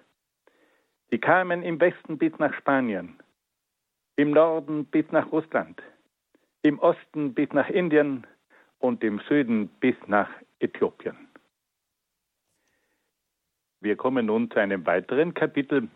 [1.10, 3.18] Sie kamen im Westen bis nach Spanien,
[4.16, 5.82] im Norden bis nach Russland,
[6.62, 8.26] im Osten bis nach Indien
[8.78, 11.16] und im Süden bis nach Äthiopien.
[13.80, 15.88] Wir kommen nun zu einem weiteren Kapitel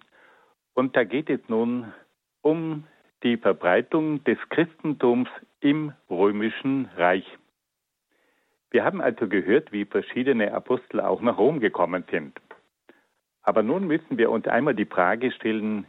[0.74, 1.92] und da geht es nun
[2.40, 2.86] um
[3.24, 5.28] die Verbreitung des Christentums
[5.60, 7.26] im römischen Reich.
[8.70, 12.38] Wir haben also gehört, wie verschiedene Apostel auch nach Rom gekommen sind.
[13.42, 15.86] Aber nun müssen wir uns einmal die Frage stellen,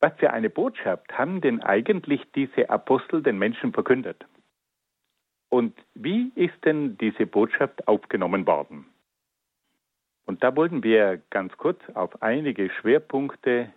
[0.00, 4.26] was für eine Botschaft haben denn eigentlich diese Apostel den Menschen verkündet?
[5.48, 8.86] Und wie ist denn diese Botschaft aufgenommen worden?
[10.26, 13.72] Und da wollten wir ganz kurz auf einige Schwerpunkte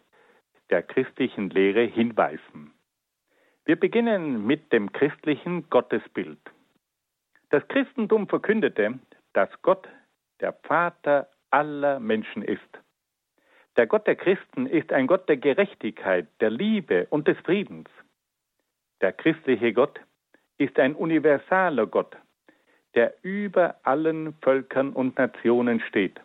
[0.70, 2.74] der christlichen Lehre hinweisen.
[3.66, 6.40] Wir beginnen mit dem christlichen Gottesbild.
[7.50, 9.00] Das Christentum verkündete,
[9.34, 9.88] dass Gott
[10.40, 12.62] der Vater aller Menschen ist.
[13.78, 17.90] Der Gott der Christen ist ein Gott der Gerechtigkeit, der Liebe und des Friedens.
[19.02, 20.00] Der christliche Gott
[20.58, 22.18] ist ein universaler Gott,
[22.96, 26.20] der über allen Völkern und Nationen steht.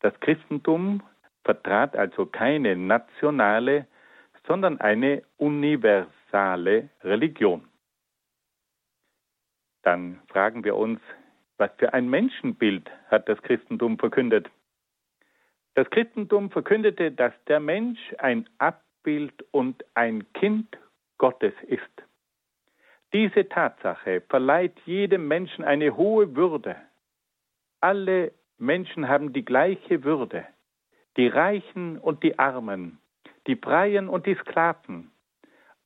[0.00, 1.02] Das Christentum
[1.44, 3.86] vertrat also keine nationale,
[4.46, 7.68] sondern eine universale Religion.
[9.82, 11.00] Dann fragen wir uns,
[11.58, 14.50] was für ein Menschenbild hat das Christentum verkündet?
[15.74, 20.78] Das Christentum verkündete, dass der Mensch ein Abbild und ein Kind
[21.18, 21.82] Gottes ist.
[23.12, 26.76] Diese Tatsache verleiht jedem Menschen eine hohe Würde.
[27.80, 30.46] Alle Menschen haben die gleiche Würde.
[31.16, 32.98] Die Reichen und die Armen,
[33.46, 35.10] die Freien und die Sklaven.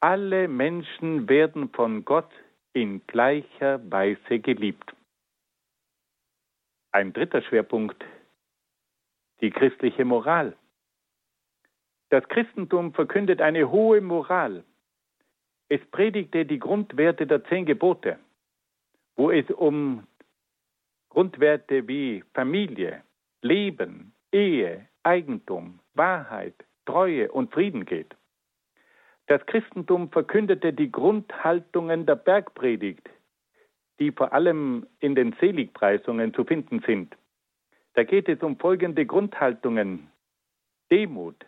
[0.00, 2.30] Alle Menschen werden von Gott
[2.72, 4.94] in gleicher Weise geliebt.
[6.92, 8.04] Ein dritter Schwerpunkt
[9.40, 10.56] die christliche Moral.
[12.10, 14.64] Das Christentum verkündet eine hohe Moral.
[15.68, 18.18] Es predigte die Grundwerte der zehn Gebote,
[19.16, 20.06] wo es um
[21.10, 23.02] Grundwerte wie Familie,
[23.42, 28.14] Leben, Ehe, Eigentum, Wahrheit, Treue und Frieden geht.
[29.26, 33.08] Das Christentum verkündete die Grundhaltungen der Bergpredigt,
[33.98, 37.16] die vor allem in den Seligpreisungen zu finden sind.
[37.94, 40.10] Da geht es um folgende Grundhaltungen.
[40.90, 41.46] Demut,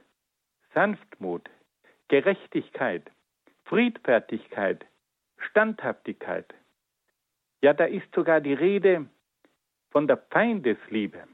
[0.73, 1.51] Sanftmut,
[2.09, 3.11] Gerechtigkeit,
[3.64, 4.87] Friedfertigkeit,
[5.37, 6.55] Standhaftigkeit.
[7.61, 9.05] Ja, da ist sogar die Rede
[9.90, 11.25] von der Feindesliebe.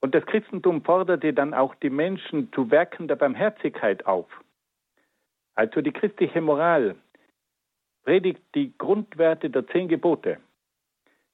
[0.00, 4.28] Und das Christentum forderte dann auch die Menschen zu Werken der Barmherzigkeit auf.
[5.54, 6.96] Also die christliche Moral
[8.04, 10.38] predigt die Grundwerte der zehn Gebote,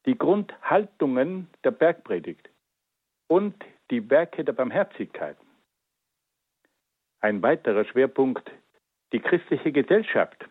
[0.07, 2.49] die Grundhaltungen der Bergpredigt
[3.29, 3.55] und
[3.91, 5.37] die Werke der Barmherzigkeit.
[7.21, 8.51] Ein weiterer Schwerpunkt
[9.13, 10.49] die christliche Gesellschaft.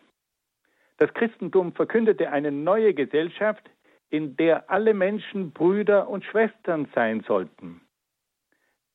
[0.98, 3.68] Das Christentum verkündete eine neue Gesellschaft,
[4.10, 7.80] in der alle Menschen Brüder und Schwestern sein sollten.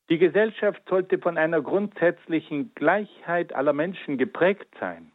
[0.10, 5.12] Die Gesellschaft sollte von einer grundsätzlichen Gleichheit aller Menschen geprägt sein.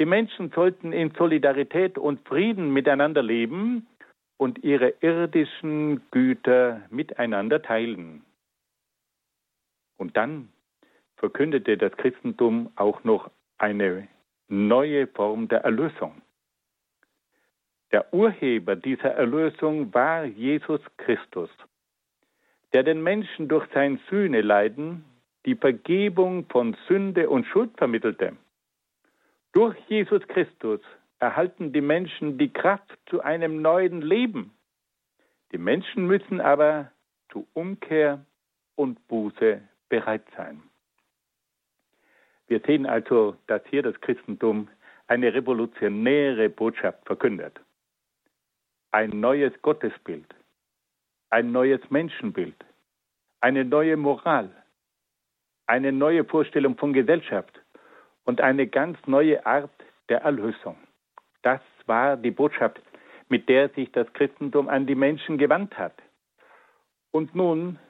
[0.00, 3.86] Die Menschen sollten in Solidarität und Frieden miteinander leben
[4.36, 8.24] und ihre irdischen Güter miteinander teilen.
[9.96, 10.48] Und dann
[11.16, 14.08] verkündete das Christentum auch noch eine
[14.48, 16.20] neue Form der Erlösung.
[17.92, 21.50] Der Urheber dieser Erlösung war Jesus Christus,
[22.74, 25.04] der den Menschen durch sein Sühneleiden
[25.46, 28.36] die Vergebung von Sünde und Schuld vermittelte.
[29.52, 30.80] Durch Jesus Christus
[31.20, 34.50] erhalten die Menschen die Kraft zu einem neuen Leben.
[35.52, 36.90] Die Menschen müssen aber
[37.30, 38.26] zu Umkehr
[38.74, 40.60] und Buße bereit sein.
[42.48, 44.68] Wir sehen also, dass hier das Christentum
[45.06, 47.60] eine revolutionäre Botschaft verkündet.
[48.90, 50.26] Ein neues Gottesbild,
[51.34, 52.54] ein neues Menschenbild,
[53.40, 54.50] eine neue Moral,
[55.66, 57.60] eine neue Vorstellung von Gesellschaft
[58.22, 59.74] und eine ganz neue Art
[60.08, 60.76] der Erlösung.
[61.42, 62.80] Das war die Botschaft,
[63.28, 66.00] mit der sich das Christentum an die Menschen gewandt hat.
[67.10, 67.80] Und nun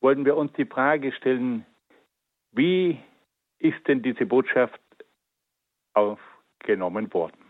[0.00, 1.66] wollen wir uns die Frage stellen,
[2.52, 2.96] wie
[3.58, 4.80] ist denn diese Botschaft
[5.94, 7.44] aufgenommen worden?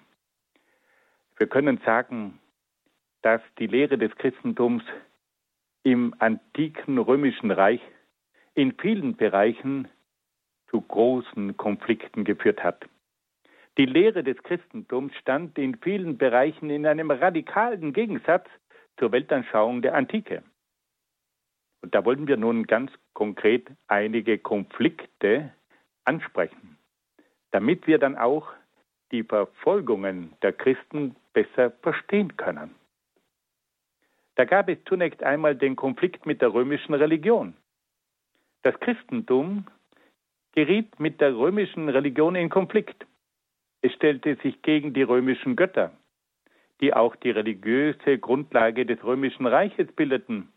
[1.36, 2.40] Wir können sagen,
[3.20, 4.84] dass die Lehre des Christentums
[5.92, 7.81] im antiken römischen Reich
[8.55, 9.88] in vielen Bereichen
[10.70, 12.87] zu großen Konflikten geführt hat.
[13.79, 18.46] Die Lehre des Christentums stand in vielen Bereichen in einem radikalen Gegensatz
[18.98, 20.42] zur Weltanschauung der Antike.
[21.81, 25.55] Und da wollen wir nun ganz konkret einige Konflikte
[26.05, 26.77] ansprechen,
[27.53, 28.53] damit wir dann auch
[29.11, 32.74] die Verfolgungen der Christen besser verstehen können.
[34.38, 37.55] Da gab es zunächst einmal den Konflikt mit der römischen Religion.
[38.62, 39.66] Das Christentum
[40.53, 43.05] geriet mit der römischen Religion in Konflikt.
[43.83, 45.90] Es stellte sich gegen die römischen Götter,
[46.81, 50.53] die auch die religiöse Grundlage des römischen Reiches bildeten.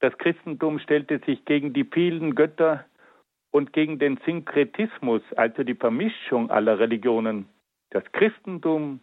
[0.00, 2.86] Das Christentum stellte sich gegen die vielen Götter
[3.52, 7.48] und gegen den Synkretismus, also die Vermischung aller Religionen.
[7.90, 8.98] Das Christentum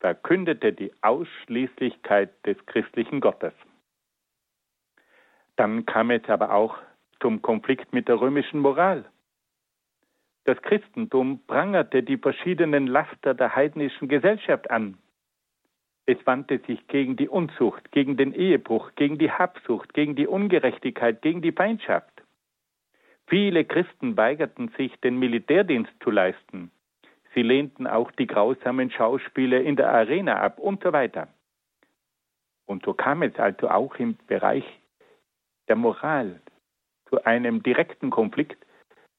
[0.00, 3.52] verkündete die Ausschließlichkeit des christlichen Gottes.
[5.56, 6.78] Dann kam es aber auch
[7.20, 9.04] zum Konflikt mit der römischen Moral.
[10.44, 14.96] Das Christentum prangerte die verschiedenen Laster der heidnischen Gesellschaft an.
[16.06, 21.20] Es wandte sich gegen die Unzucht, gegen den Ehebruch, gegen die Habsucht, gegen die Ungerechtigkeit,
[21.20, 22.22] gegen die Feindschaft.
[23.28, 26.72] Viele Christen weigerten sich, den Militärdienst zu leisten.
[27.34, 31.28] Sie lehnten auch die grausamen Schauspiele in der Arena ab und so weiter.
[32.66, 34.64] Und so kam es also auch im Bereich
[35.68, 36.40] der Moral
[37.08, 38.64] zu einem direkten Konflikt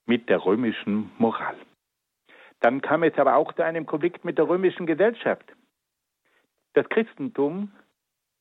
[0.05, 1.55] mit der römischen Moral.
[2.59, 5.45] Dann kam es aber auch zu einem Konflikt mit der römischen Gesellschaft.
[6.73, 7.71] Das Christentum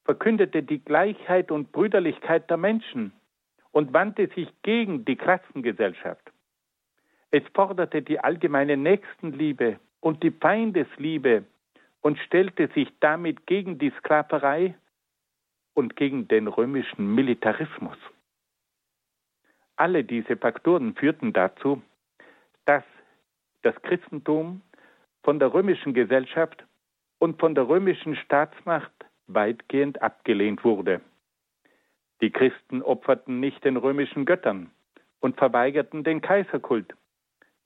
[0.05, 3.13] verkündete die Gleichheit und Brüderlichkeit der Menschen
[3.73, 6.30] und wandte sich gegen die Klassengesellschaft.
[7.31, 11.45] Es forderte die allgemeine Nächstenliebe und die Feindesliebe
[12.01, 14.75] und stellte sich damit gegen die Sklaverei
[15.75, 17.97] und gegen den römischen Militarismus.
[19.77, 21.83] Alle diese Faktoren führten dazu,
[22.65, 22.85] dass
[23.63, 24.63] das Christentum
[25.23, 26.65] von der römischen Gesellschaft
[27.19, 28.93] und von der römischen Staatsmacht
[29.27, 31.01] weitgehend abgelehnt wurde.
[32.21, 34.71] Die Christen opferten nicht den römischen Göttern
[35.21, 36.95] und verweigerten den Kaiserkult.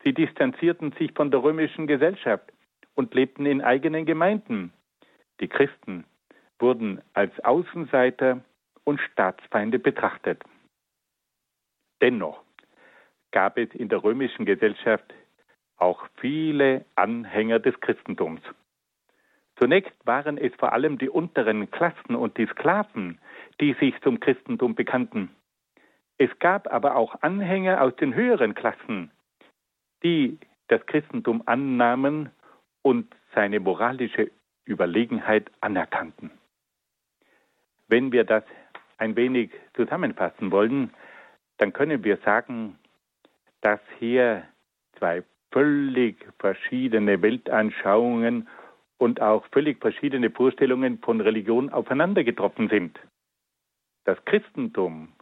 [0.04, 2.52] Sie distanzierten sich von der römischen Gesellschaft
[2.94, 4.72] und lebten in eigenen Gemeinden.
[5.40, 6.04] Die Christen
[6.58, 8.44] wurden als Außenseiter
[8.84, 10.42] und Staatsfeinde betrachtet.
[12.02, 12.42] Dennoch
[13.32, 15.14] gab es in der römischen Gesellschaft
[15.76, 18.42] auch viele Anhänger des Christentums.
[19.56, 23.18] Zunächst waren es vor allem die unteren Klassen und die Sklaven,
[23.60, 25.30] die sich zum Christentum bekannten.
[26.18, 29.10] Es gab aber auch Anhänger aus den höheren Klassen,
[30.04, 30.38] die
[30.68, 32.30] das Christentum annahmen
[32.82, 34.30] und seine moralische
[34.64, 36.30] Überlegenheit anerkannten.
[37.88, 38.44] Wenn wir das
[38.98, 40.92] ein wenig zusammenfassen wollen,
[41.58, 42.78] dann können wir sagen,
[43.60, 44.44] dass hier
[44.98, 48.48] zwei völlig verschiedene Weltanschauungen
[48.98, 52.98] und auch völlig verschiedene Vorstellungen von Religion aufeinander getroffen sind.
[54.04, 55.12] Das Christentum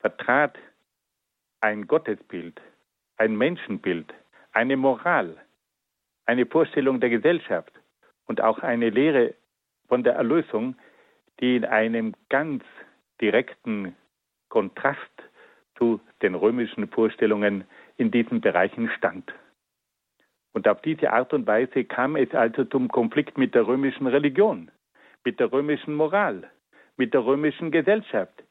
[0.00, 0.58] vertrat
[1.60, 2.60] ein Gottesbild,
[3.16, 4.12] ein Menschenbild,
[4.52, 5.36] eine Moral,
[6.26, 7.72] eine Vorstellung der Gesellschaft
[8.26, 9.34] und auch eine Lehre
[9.88, 10.76] von der Erlösung,
[11.40, 12.64] die in einem ganz
[13.20, 13.94] direkten
[14.48, 14.98] Kontrast
[15.76, 17.64] zu den römischen Vorstellungen
[17.96, 19.32] in diesen Bereichen stand.
[20.52, 24.70] Und auf diese Art und Weise kam es also zum Konflikt mit der römischen Religion,
[25.24, 26.50] mit der römischen Moral,
[26.96, 28.42] mit der römischen Gesellschaft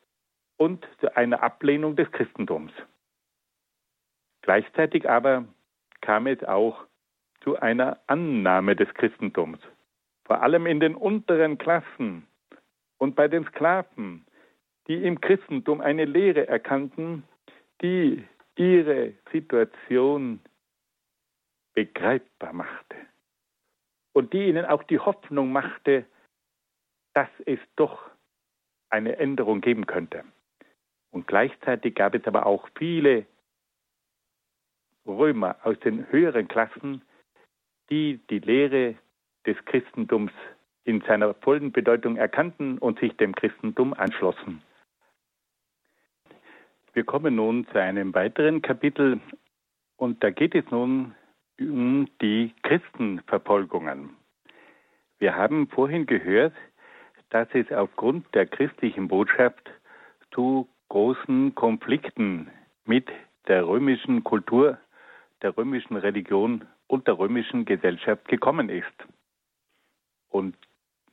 [0.57, 2.71] und zu einer Ablehnung des Christentums.
[4.45, 5.43] Gleichzeitig aber
[6.01, 6.85] kam es auch
[7.41, 9.57] zu einer Annahme des Christentums,
[10.23, 12.27] vor allem in den unteren Klassen
[12.99, 14.23] und bei den Sklaven,
[14.87, 17.23] die im Christentum eine Lehre erkannten,
[17.81, 18.23] die
[18.55, 20.39] ihre Situation
[21.73, 22.97] begreifbar machte
[24.13, 26.05] und die ihnen auch die Hoffnung machte,
[27.15, 28.11] dass es doch
[28.91, 30.23] eine Änderung geben könnte.
[31.09, 33.25] Und gleichzeitig gab es aber auch viele
[35.05, 37.01] Römer aus den höheren Klassen,
[37.89, 38.95] die die Lehre
[39.45, 40.31] des Christentums
[40.83, 44.61] in seiner vollen Bedeutung erkannten und sich dem Christentum anschlossen.
[46.93, 49.19] Wir kommen nun zu einem weiteren Kapitel
[49.97, 51.13] und da geht es nun
[51.59, 54.15] um die Christenverfolgungen.
[55.19, 56.53] Wir haben vorhin gehört,
[57.29, 59.71] dass es aufgrund der christlichen Botschaft
[60.33, 62.49] zu großen Konflikten
[62.85, 63.09] mit
[63.47, 64.77] der römischen Kultur,
[65.45, 69.05] der römischen Religion und der römischen Gesellschaft gekommen ist.
[70.27, 70.55] Und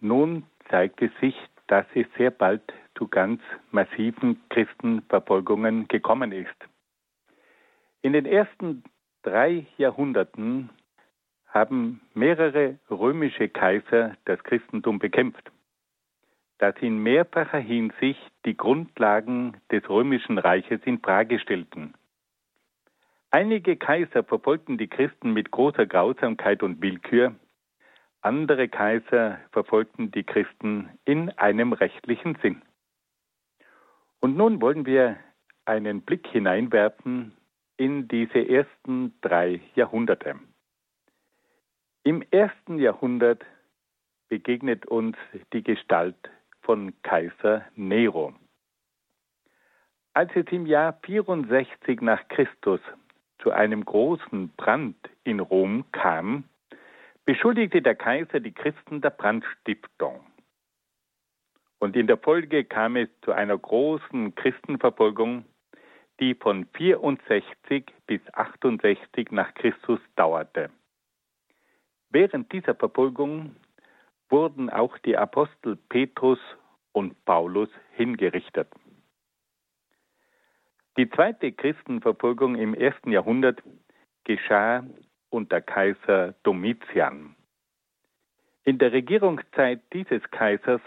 [0.01, 2.63] nun zeigt es sich, dass es sehr bald
[2.95, 6.57] zu ganz massiven Christenverfolgungen gekommen ist.
[8.01, 8.83] In den ersten
[9.23, 10.71] drei Jahrhunderten
[11.47, 15.53] haben mehrere römische Kaiser das Christentum bekämpft,
[16.57, 21.93] da sie in mehrfacher Hinsicht die Grundlagen des römischen Reiches in Frage stellten.
[23.35, 27.35] Einige Kaiser verfolgten die Christen mit großer Grausamkeit und Willkür,
[28.21, 32.61] andere Kaiser verfolgten die Christen in einem rechtlichen Sinn.
[34.21, 35.17] Und nun wollen wir
[35.65, 37.35] einen Blick hineinwerfen
[37.79, 40.39] in diese ersten drei Jahrhunderte.
[42.05, 43.47] Im ersten Jahrhundert
[44.29, 45.17] begegnet uns
[45.55, 46.31] die Gestalt
[46.61, 48.35] von Kaiser Nero.
[50.13, 52.81] Als es im Jahr 64 nach Christus
[53.43, 56.45] zu einem großen Brand in Rom kam,
[57.25, 60.21] beschuldigte der Kaiser die Christen der Brandstiftung.
[61.79, 65.45] Und in der Folge kam es zu einer großen Christenverfolgung
[66.21, 70.71] die von 64 bis 68 nach Christus dauerte.
[72.11, 73.57] Während dieser Verfolgung
[74.29, 76.39] wurden auch die Apostel Petrus
[76.93, 78.69] und Paulus hingerichtet.
[80.99, 83.63] Die zweite Christenverfolgung im ersten Jahrhundert
[84.25, 84.85] geschah
[85.31, 87.35] unter Kaiser Domitian.
[88.65, 90.83] In der Regierungszeit dieses Kaisers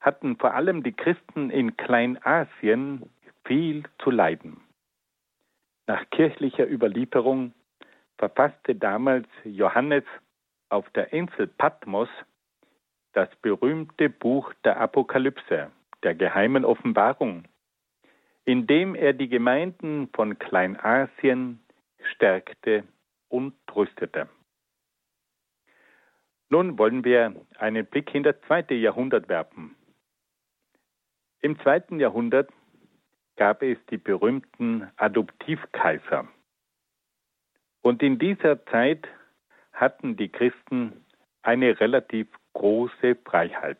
[0.00, 3.08] hatten vor allem die Christen in Kleinasien
[3.46, 4.60] viel zu leiden.
[5.86, 7.54] Nach kirchlicher Überlieferung
[8.18, 10.04] verfasste damals Johannes
[10.68, 12.08] auf der Insel Patmos
[13.14, 15.70] das berühmte Buch der Apokalypse,
[16.02, 17.44] der geheimen Offenbarung,
[18.44, 21.60] in dem er die Gemeinden von Kleinasien
[22.14, 22.84] stärkte
[23.28, 24.28] und tröstete.
[26.48, 29.74] Nun wollen wir einen Blick in das zweite Jahrhundert werfen.
[31.40, 32.50] Im zweiten Jahrhundert
[33.36, 36.28] gab es die berühmten Adoptivkaiser.
[37.80, 39.08] Und in dieser Zeit
[39.72, 41.04] hatten die Christen
[41.42, 43.78] eine relativ große Freiheit.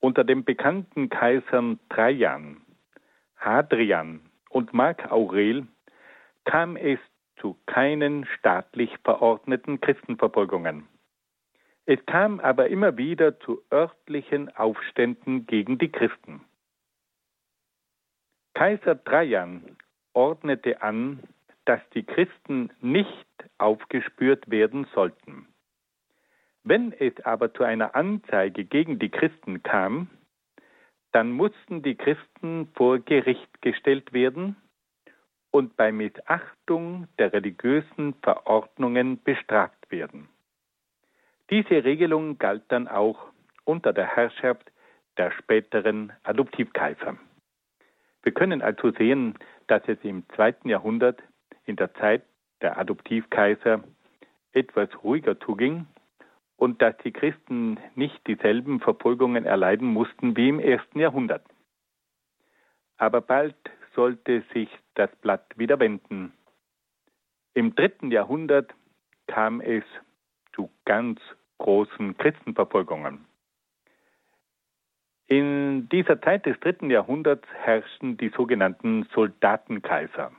[0.00, 2.63] Unter den bekannten Kaisern Trajan,
[3.44, 5.66] Hadrian und Mark Aurel
[6.44, 6.98] kam es
[7.36, 10.88] zu keinen staatlich verordneten Christenverfolgungen.
[11.84, 16.40] Es kam aber immer wieder zu örtlichen Aufständen gegen die Christen.
[18.54, 19.76] Kaiser Trajan
[20.14, 21.20] ordnete an,
[21.66, 23.26] dass die Christen nicht
[23.58, 25.48] aufgespürt werden sollten.
[26.62, 30.08] Wenn es aber zu einer Anzeige gegen die Christen kam,
[31.14, 34.56] dann mussten die Christen vor Gericht gestellt werden
[35.52, 40.28] und bei Missachtung der religiösen Verordnungen bestraft werden.
[41.50, 43.28] Diese Regelung galt dann auch
[43.62, 44.72] unter der Herrschaft
[45.16, 47.16] der späteren Adoptivkaiser.
[48.24, 49.34] Wir können also sehen,
[49.68, 51.22] dass es im zweiten Jahrhundert
[51.64, 52.24] in der Zeit
[52.60, 53.84] der Adoptivkaiser
[54.52, 55.86] etwas ruhiger zuging
[56.56, 61.44] und dass die Christen nicht dieselben Verfolgungen erleiden mussten wie im ersten Jahrhundert.
[62.96, 63.56] Aber bald
[63.94, 66.32] sollte sich das Blatt wieder wenden.
[67.54, 68.74] Im dritten Jahrhundert
[69.26, 69.84] kam es
[70.54, 71.20] zu ganz
[71.58, 73.26] großen Christenverfolgungen.
[75.26, 80.32] In dieser Zeit des dritten Jahrhunderts herrschten die sogenannten Soldatenkaiser.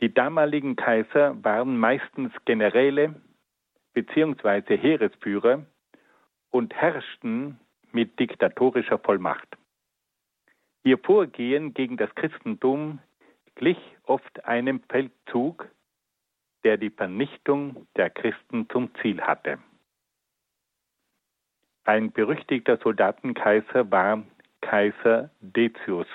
[0.00, 3.20] Die damaligen Kaiser waren meistens Generäle
[3.94, 4.76] bzw.
[4.76, 5.66] Heeresführer
[6.50, 7.58] und herrschten
[7.92, 9.56] mit diktatorischer Vollmacht.
[10.82, 13.00] Ihr Vorgehen gegen das Christentum
[13.54, 15.68] glich oft einem Feldzug,
[16.64, 19.58] der die Vernichtung der Christen zum Ziel hatte.
[21.84, 24.22] Ein berüchtigter Soldatenkaiser war
[24.60, 26.06] Kaiser Decius.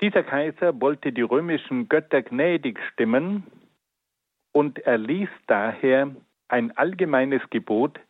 [0.00, 3.44] Dieser Kaiser wollte die römischen Götter gnädig stimmen
[4.52, 6.14] und erließ daher
[6.48, 8.00] ein allgemeines Gebot,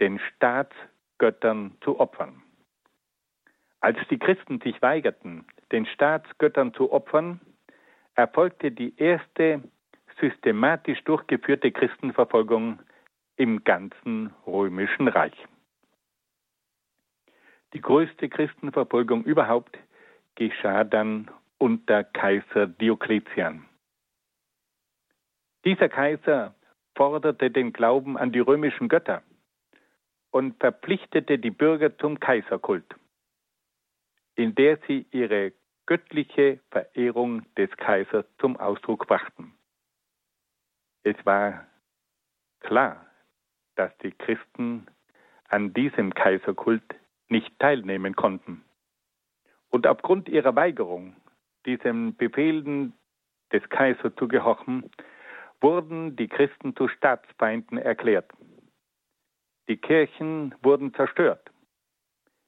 [0.00, 2.42] den Staatsgöttern zu opfern.
[3.80, 7.40] Als die Christen sich weigerten, den Staatsgöttern zu opfern,
[8.14, 9.62] erfolgte die erste
[10.20, 12.80] systematisch durchgeführte Christenverfolgung
[13.36, 15.46] im ganzen römischen Reich.
[17.72, 19.78] Die größte Christenverfolgung überhaupt
[20.34, 23.67] geschah dann unter Kaiser Diokletian.
[25.68, 26.54] Dieser Kaiser
[26.96, 29.22] forderte den Glauben an die römischen Götter
[30.30, 32.86] und verpflichtete die Bürger zum Kaiserkult,
[34.34, 35.52] in der sie ihre
[35.84, 39.52] göttliche Verehrung des Kaisers zum Ausdruck brachten.
[41.02, 41.66] Es war
[42.60, 43.04] klar,
[43.74, 44.86] dass die Christen
[45.50, 46.94] an diesem Kaiserkult
[47.28, 48.64] nicht teilnehmen konnten.
[49.68, 51.14] Und aufgrund ihrer Weigerung,
[51.66, 52.94] diesen Befehlen
[53.52, 54.90] des Kaisers zu gehorchen,
[55.60, 58.30] wurden die Christen zu Staatsfeinden erklärt.
[59.68, 61.50] Die Kirchen wurden zerstört.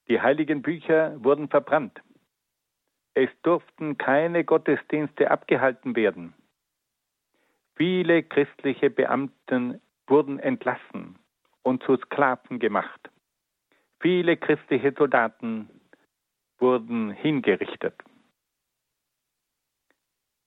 [0.09, 2.01] Die heiligen Bücher wurden verbrannt.
[3.15, 6.35] Es durften keine Gottesdienste abgehalten werden.
[7.77, 11.19] Viele christliche Beamten wurden entlassen
[11.63, 13.11] und zu Sklaven gemacht.
[14.01, 15.69] Viele christliche Soldaten
[16.59, 17.95] wurden hingerichtet.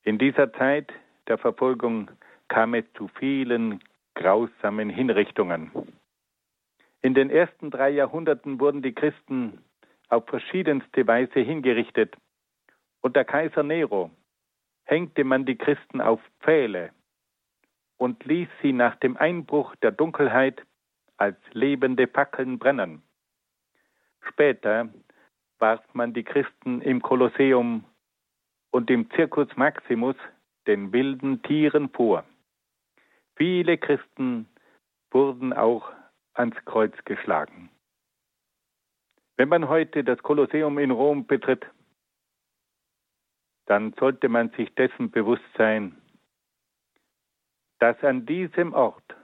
[0.04, 0.92] In dieser Zeit
[1.28, 2.12] der Verfolgung
[2.48, 3.84] kam es zu vielen
[4.16, 5.72] grausamen Hinrichtungen.
[7.02, 9.64] In den ersten drei Jahrhunderten wurden die Christen
[10.10, 12.16] auf verschiedenste Weise hingerichtet.
[13.02, 14.12] Unter Kaiser Nero
[14.86, 16.92] hängte man die Christen auf Pfähle
[17.98, 20.62] und ließ sie nach dem Einbruch der Dunkelheit
[21.18, 23.02] als lebende Fackeln brennen.
[24.28, 24.90] Später
[25.60, 27.84] warf man die Christen im Kolosseum
[28.72, 30.16] und im Circus Maximus
[30.68, 32.24] den wilden Tieren vor.
[33.36, 34.48] Viele Christen
[35.12, 35.92] wurden auch
[36.34, 37.70] ans Kreuz geschlagen.
[39.38, 41.66] Wenn man heute das Kolosseum in Rom betritt,
[43.66, 45.98] dann sollte man sich dessen bewusst sein,
[47.80, 49.16] dass an diesem Ort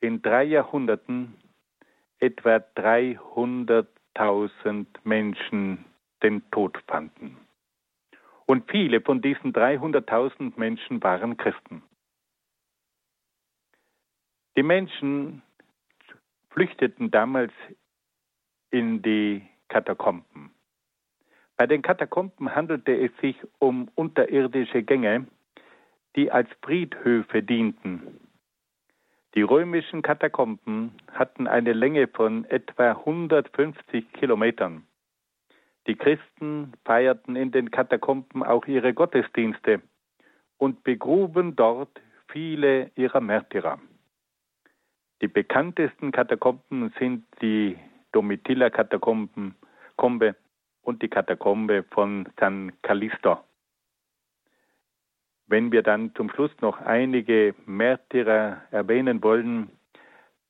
[0.00, 1.34] in drei Jahrhunderten
[2.20, 5.84] etwa 300.000 Menschen
[6.22, 7.36] den Tod fanden.
[8.46, 11.82] Und viele von diesen 300.000 Menschen waren Christen.
[14.58, 15.40] Die Menschen
[16.50, 17.52] flüchteten damals
[18.72, 20.50] in die Katakomben.
[21.56, 25.28] Bei den Katakomben handelte es sich um unterirdische Gänge,
[26.16, 28.18] die als Friedhöfe dienten.
[29.36, 34.88] Die römischen Katakomben hatten eine Länge von etwa 150 Kilometern.
[35.86, 39.82] Die Christen feierten in den Katakomben auch ihre Gottesdienste
[40.56, 43.78] und begruben dort viele ihrer Märtyrer.
[45.20, 47.76] Die bekanntesten Katakomben sind die
[48.12, 49.54] Domitilla-Katakomben
[50.82, 53.38] und die Katakombe von San Callisto.
[55.48, 59.70] Wenn wir dann zum Schluss noch einige Märtyrer erwähnen wollen,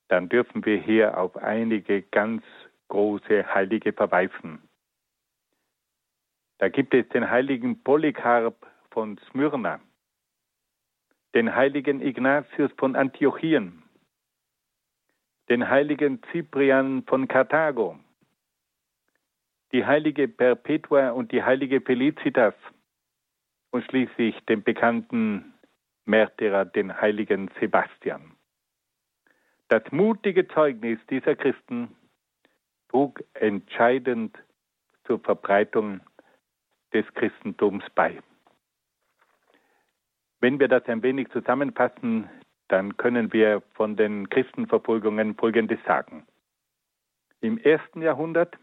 [0.08, 2.42] dann dürfen wir hier auf einige ganz
[2.88, 4.62] große Heilige verweisen.
[6.58, 9.80] Da gibt es den heiligen Polycarp von Smyrna,
[11.34, 13.84] den heiligen Ignatius von Antiochien,
[15.48, 17.98] den heiligen Cyprian von Karthago,
[19.72, 22.54] die heilige Perpetua und die heilige Felicitas
[23.70, 25.54] und schließlich den bekannten
[26.04, 28.32] Märtyrer, den heiligen Sebastian.
[29.68, 31.94] Das mutige Zeugnis dieser Christen
[32.88, 34.38] trug entscheidend
[35.04, 36.00] zur Verbreitung
[36.94, 38.18] des Christentums bei.
[40.40, 42.30] Wenn wir das ein wenig zusammenfassen,
[42.68, 46.26] dann können wir von den Christenverfolgungen Folgendes sagen.
[47.40, 48.56] Im ersten Jahrhundert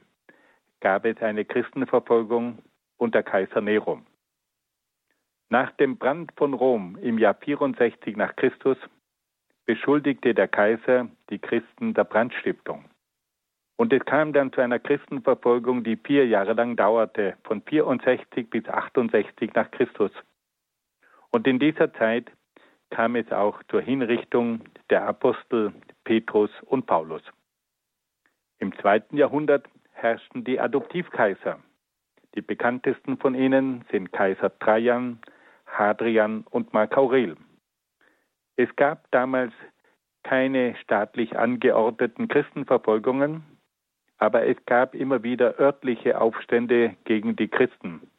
[0.80, 2.60] gab es eine Christenverfolgung
[2.98, 4.02] unter Kaiser Nero.
[5.50, 8.78] Nach dem Brand von Rom im Jahr 64 nach Christus
[9.66, 12.86] beschuldigte der Kaiser die Christen der Brandstiftung.
[13.78, 18.68] Und es kam dann zu einer Christenverfolgung, die vier Jahre lang dauerte, von 64 bis
[18.68, 20.12] 68 nach Christus.
[21.32, 22.32] Und in dieser Zeit
[22.90, 25.74] kam es auch zur Hinrichtung der Apostel
[26.04, 27.24] Petrus und Paulus.
[28.60, 31.60] Im zweiten Jahrhundert herrschten die Adoptivkaiser.
[32.36, 35.20] Die bekanntesten von ihnen sind Kaiser Trajan,
[35.66, 37.38] Hadrian und Mark Aurel.
[38.56, 39.54] Es gab damals
[40.24, 43.44] keine staatlich angeordneten Christenverfolgungen,
[44.18, 48.10] aber es gab immer wieder örtliche Aufstände gegen die Christen.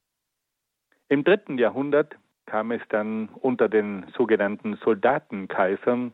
[1.08, 2.16] Im dritten Jahrhundert
[2.46, 6.12] kam es dann unter den sogenannten Soldatenkaisern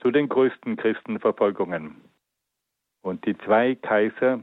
[0.00, 1.96] zu den größten Christenverfolgungen.
[3.02, 4.42] Und die zwei Kaiser,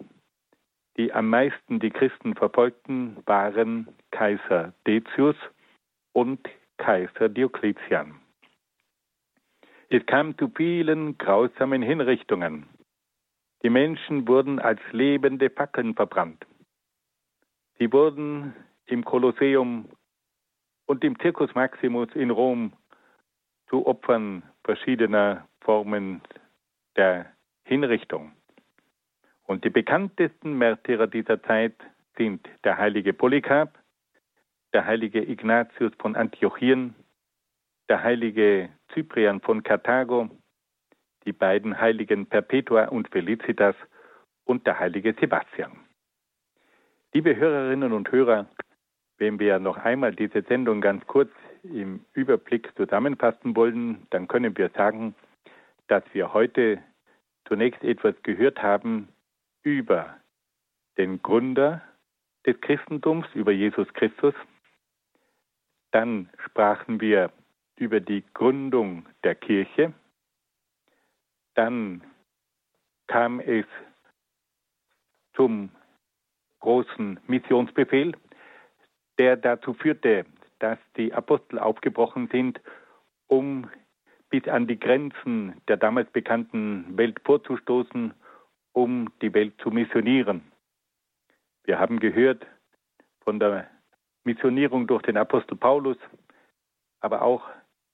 [0.98, 5.36] die am meisten die Christen verfolgten, waren Kaiser Decius
[6.14, 6.40] und
[6.78, 8.20] Kaiser Diokletian.
[9.90, 12.66] Es kam zu vielen grausamen Hinrichtungen.
[13.64, 16.46] Die Menschen wurden als lebende Fackeln verbrannt.
[17.80, 18.54] Sie wurden
[18.86, 19.86] im Kolosseum
[20.88, 22.74] und im Circus Maximus in Rom
[23.70, 26.22] zu Opfern verschiedener Formen
[26.96, 27.28] der
[27.66, 28.32] Hinrichtung.
[29.44, 31.76] Und die bekanntesten Märtyrer dieser Zeit
[32.18, 33.78] sind der heilige Polycarp,
[34.74, 36.96] der heilige Ignatius von Antiochien,
[37.90, 40.30] der heilige Cyprian von Karthago,
[41.26, 43.76] die beiden heiligen Perpetua und Felicitas
[44.46, 45.72] und der heilige Sebastian.
[47.14, 48.48] Liebe Hörerinnen und Hörer,
[49.18, 51.32] wenn wir noch einmal diese Sendung ganz kurz
[51.64, 55.16] im Überblick zusammenfassen wollen, dann können wir sagen,
[55.88, 56.82] dass wir heute
[57.48, 59.10] zunächst etwas gehört haben
[59.64, 60.18] über
[60.98, 61.82] den Gründer
[62.46, 64.34] des Christentums, über Jesus Christus.
[65.92, 67.32] Dann sprachen wir
[67.78, 69.94] über die Gründung der Kirche.
[71.56, 72.04] Dann
[73.08, 73.66] kam es
[75.36, 75.70] zum
[76.60, 78.14] großen Missionsbefehl,
[79.18, 80.26] der dazu führte,
[80.60, 82.60] dass die Apostel aufgebrochen sind,
[83.28, 83.70] um
[84.30, 88.14] bis an die Grenzen der damals bekannten Welt vorzustoßen,
[88.74, 90.42] um die Welt zu missionieren.
[91.64, 92.46] Wir haben gehört
[93.22, 93.68] von der
[94.24, 95.98] Missionierung durch den Apostel Paulus,
[97.00, 97.44] aber auch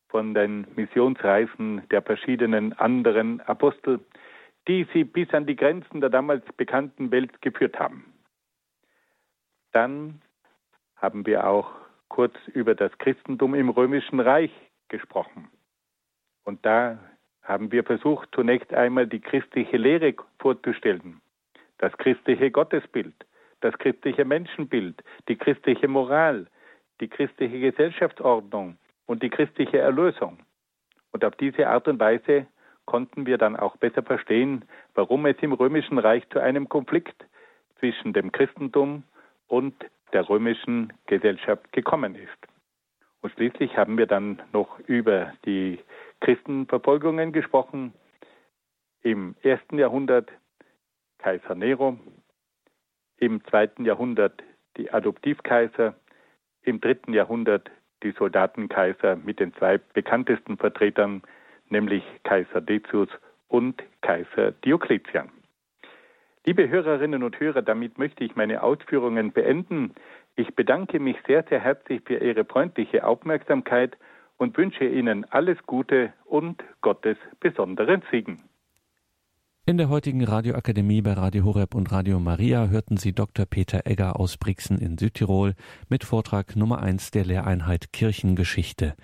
[0.10, 4.00] von den Missionsreisen der verschiedenen anderen Apostel,
[4.68, 8.14] die sie bis an die Grenzen der damals bekannten Welt geführt haben.
[9.72, 10.22] Dann
[11.04, 11.70] haben wir auch
[12.08, 14.52] kurz über das Christentum im römischen Reich
[14.88, 15.50] gesprochen.
[16.46, 16.98] Und da
[17.42, 21.20] haben wir versucht, zunächst einmal die christliche Lehre vorzustellen,
[21.80, 23.14] das christliche Gottesbild,
[23.60, 26.48] das christliche Menschenbild, die christliche Moral,
[27.02, 30.40] die christliche Gesellschaftsordnung und die christliche Erlösung.
[31.12, 32.48] Und auf diese Art und Weise
[32.86, 34.64] konnten wir dann auch besser verstehen,
[34.96, 37.26] warum es im römischen Reich zu einem Konflikt
[37.80, 39.04] zwischen dem Christentum
[39.48, 39.76] und
[40.14, 42.30] der römischen Gesellschaft gekommen ist.
[43.22, 45.80] Und schließlich haben wir dann noch über die
[46.20, 47.94] Christenverfolgungen gesprochen.
[49.02, 50.30] Im ersten Jahrhundert
[51.18, 51.98] Kaiser Nero,
[53.18, 54.44] im zweiten Jahrhundert
[54.78, 55.96] die Adoptivkaiser,
[56.64, 57.72] im dritten Jahrhundert
[58.04, 61.22] die Soldatenkaiser mit den zwei bekanntesten Vertretern,
[61.70, 63.10] nämlich Kaiser Decius
[63.48, 65.30] und Kaiser Diokletian.
[66.46, 69.94] Liebe Hörerinnen und Hörer, damit möchte ich meine Ausführungen beenden.
[70.36, 73.98] Ich bedanke mich sehr, sehr herzlich für Ihre freundliche Aufmerksamkeit
[74.36, 78.44] und wünsche Ihnen alles Gute und Gottes besonderen Segen.
[79.66, 83.46] In der heutigen Radioakademie bei Radio Horeb und Radio Maria hörten Sie Dr.
[83.46, 85.54] Peter Egger aus Brixen in Südtirol
[85.88, 88.96] mit Vortrag Nummer 1 der Lehreinheit Kirchengeschichte.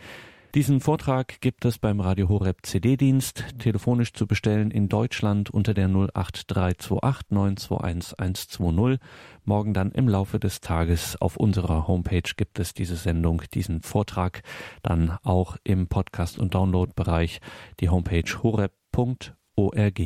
[0.56, 5.86] Diesen Vortrag gibt es beim Radio Horeb CD-Dienst, telefonisch zu bestellen in Deutschland unter der
[5.86, 8.20] 08328 921
[8.60, 9.00] 120.
[9.46, 14.42] Morgen dann im Laufe des Tages auf unserer Homepage gibt es diese Sendung, diesen Vortrag
[14.82, 17.42] dann auch im Podcast- und Download-Bereich,
[17.80, 20.00] die Homepage horeb.org.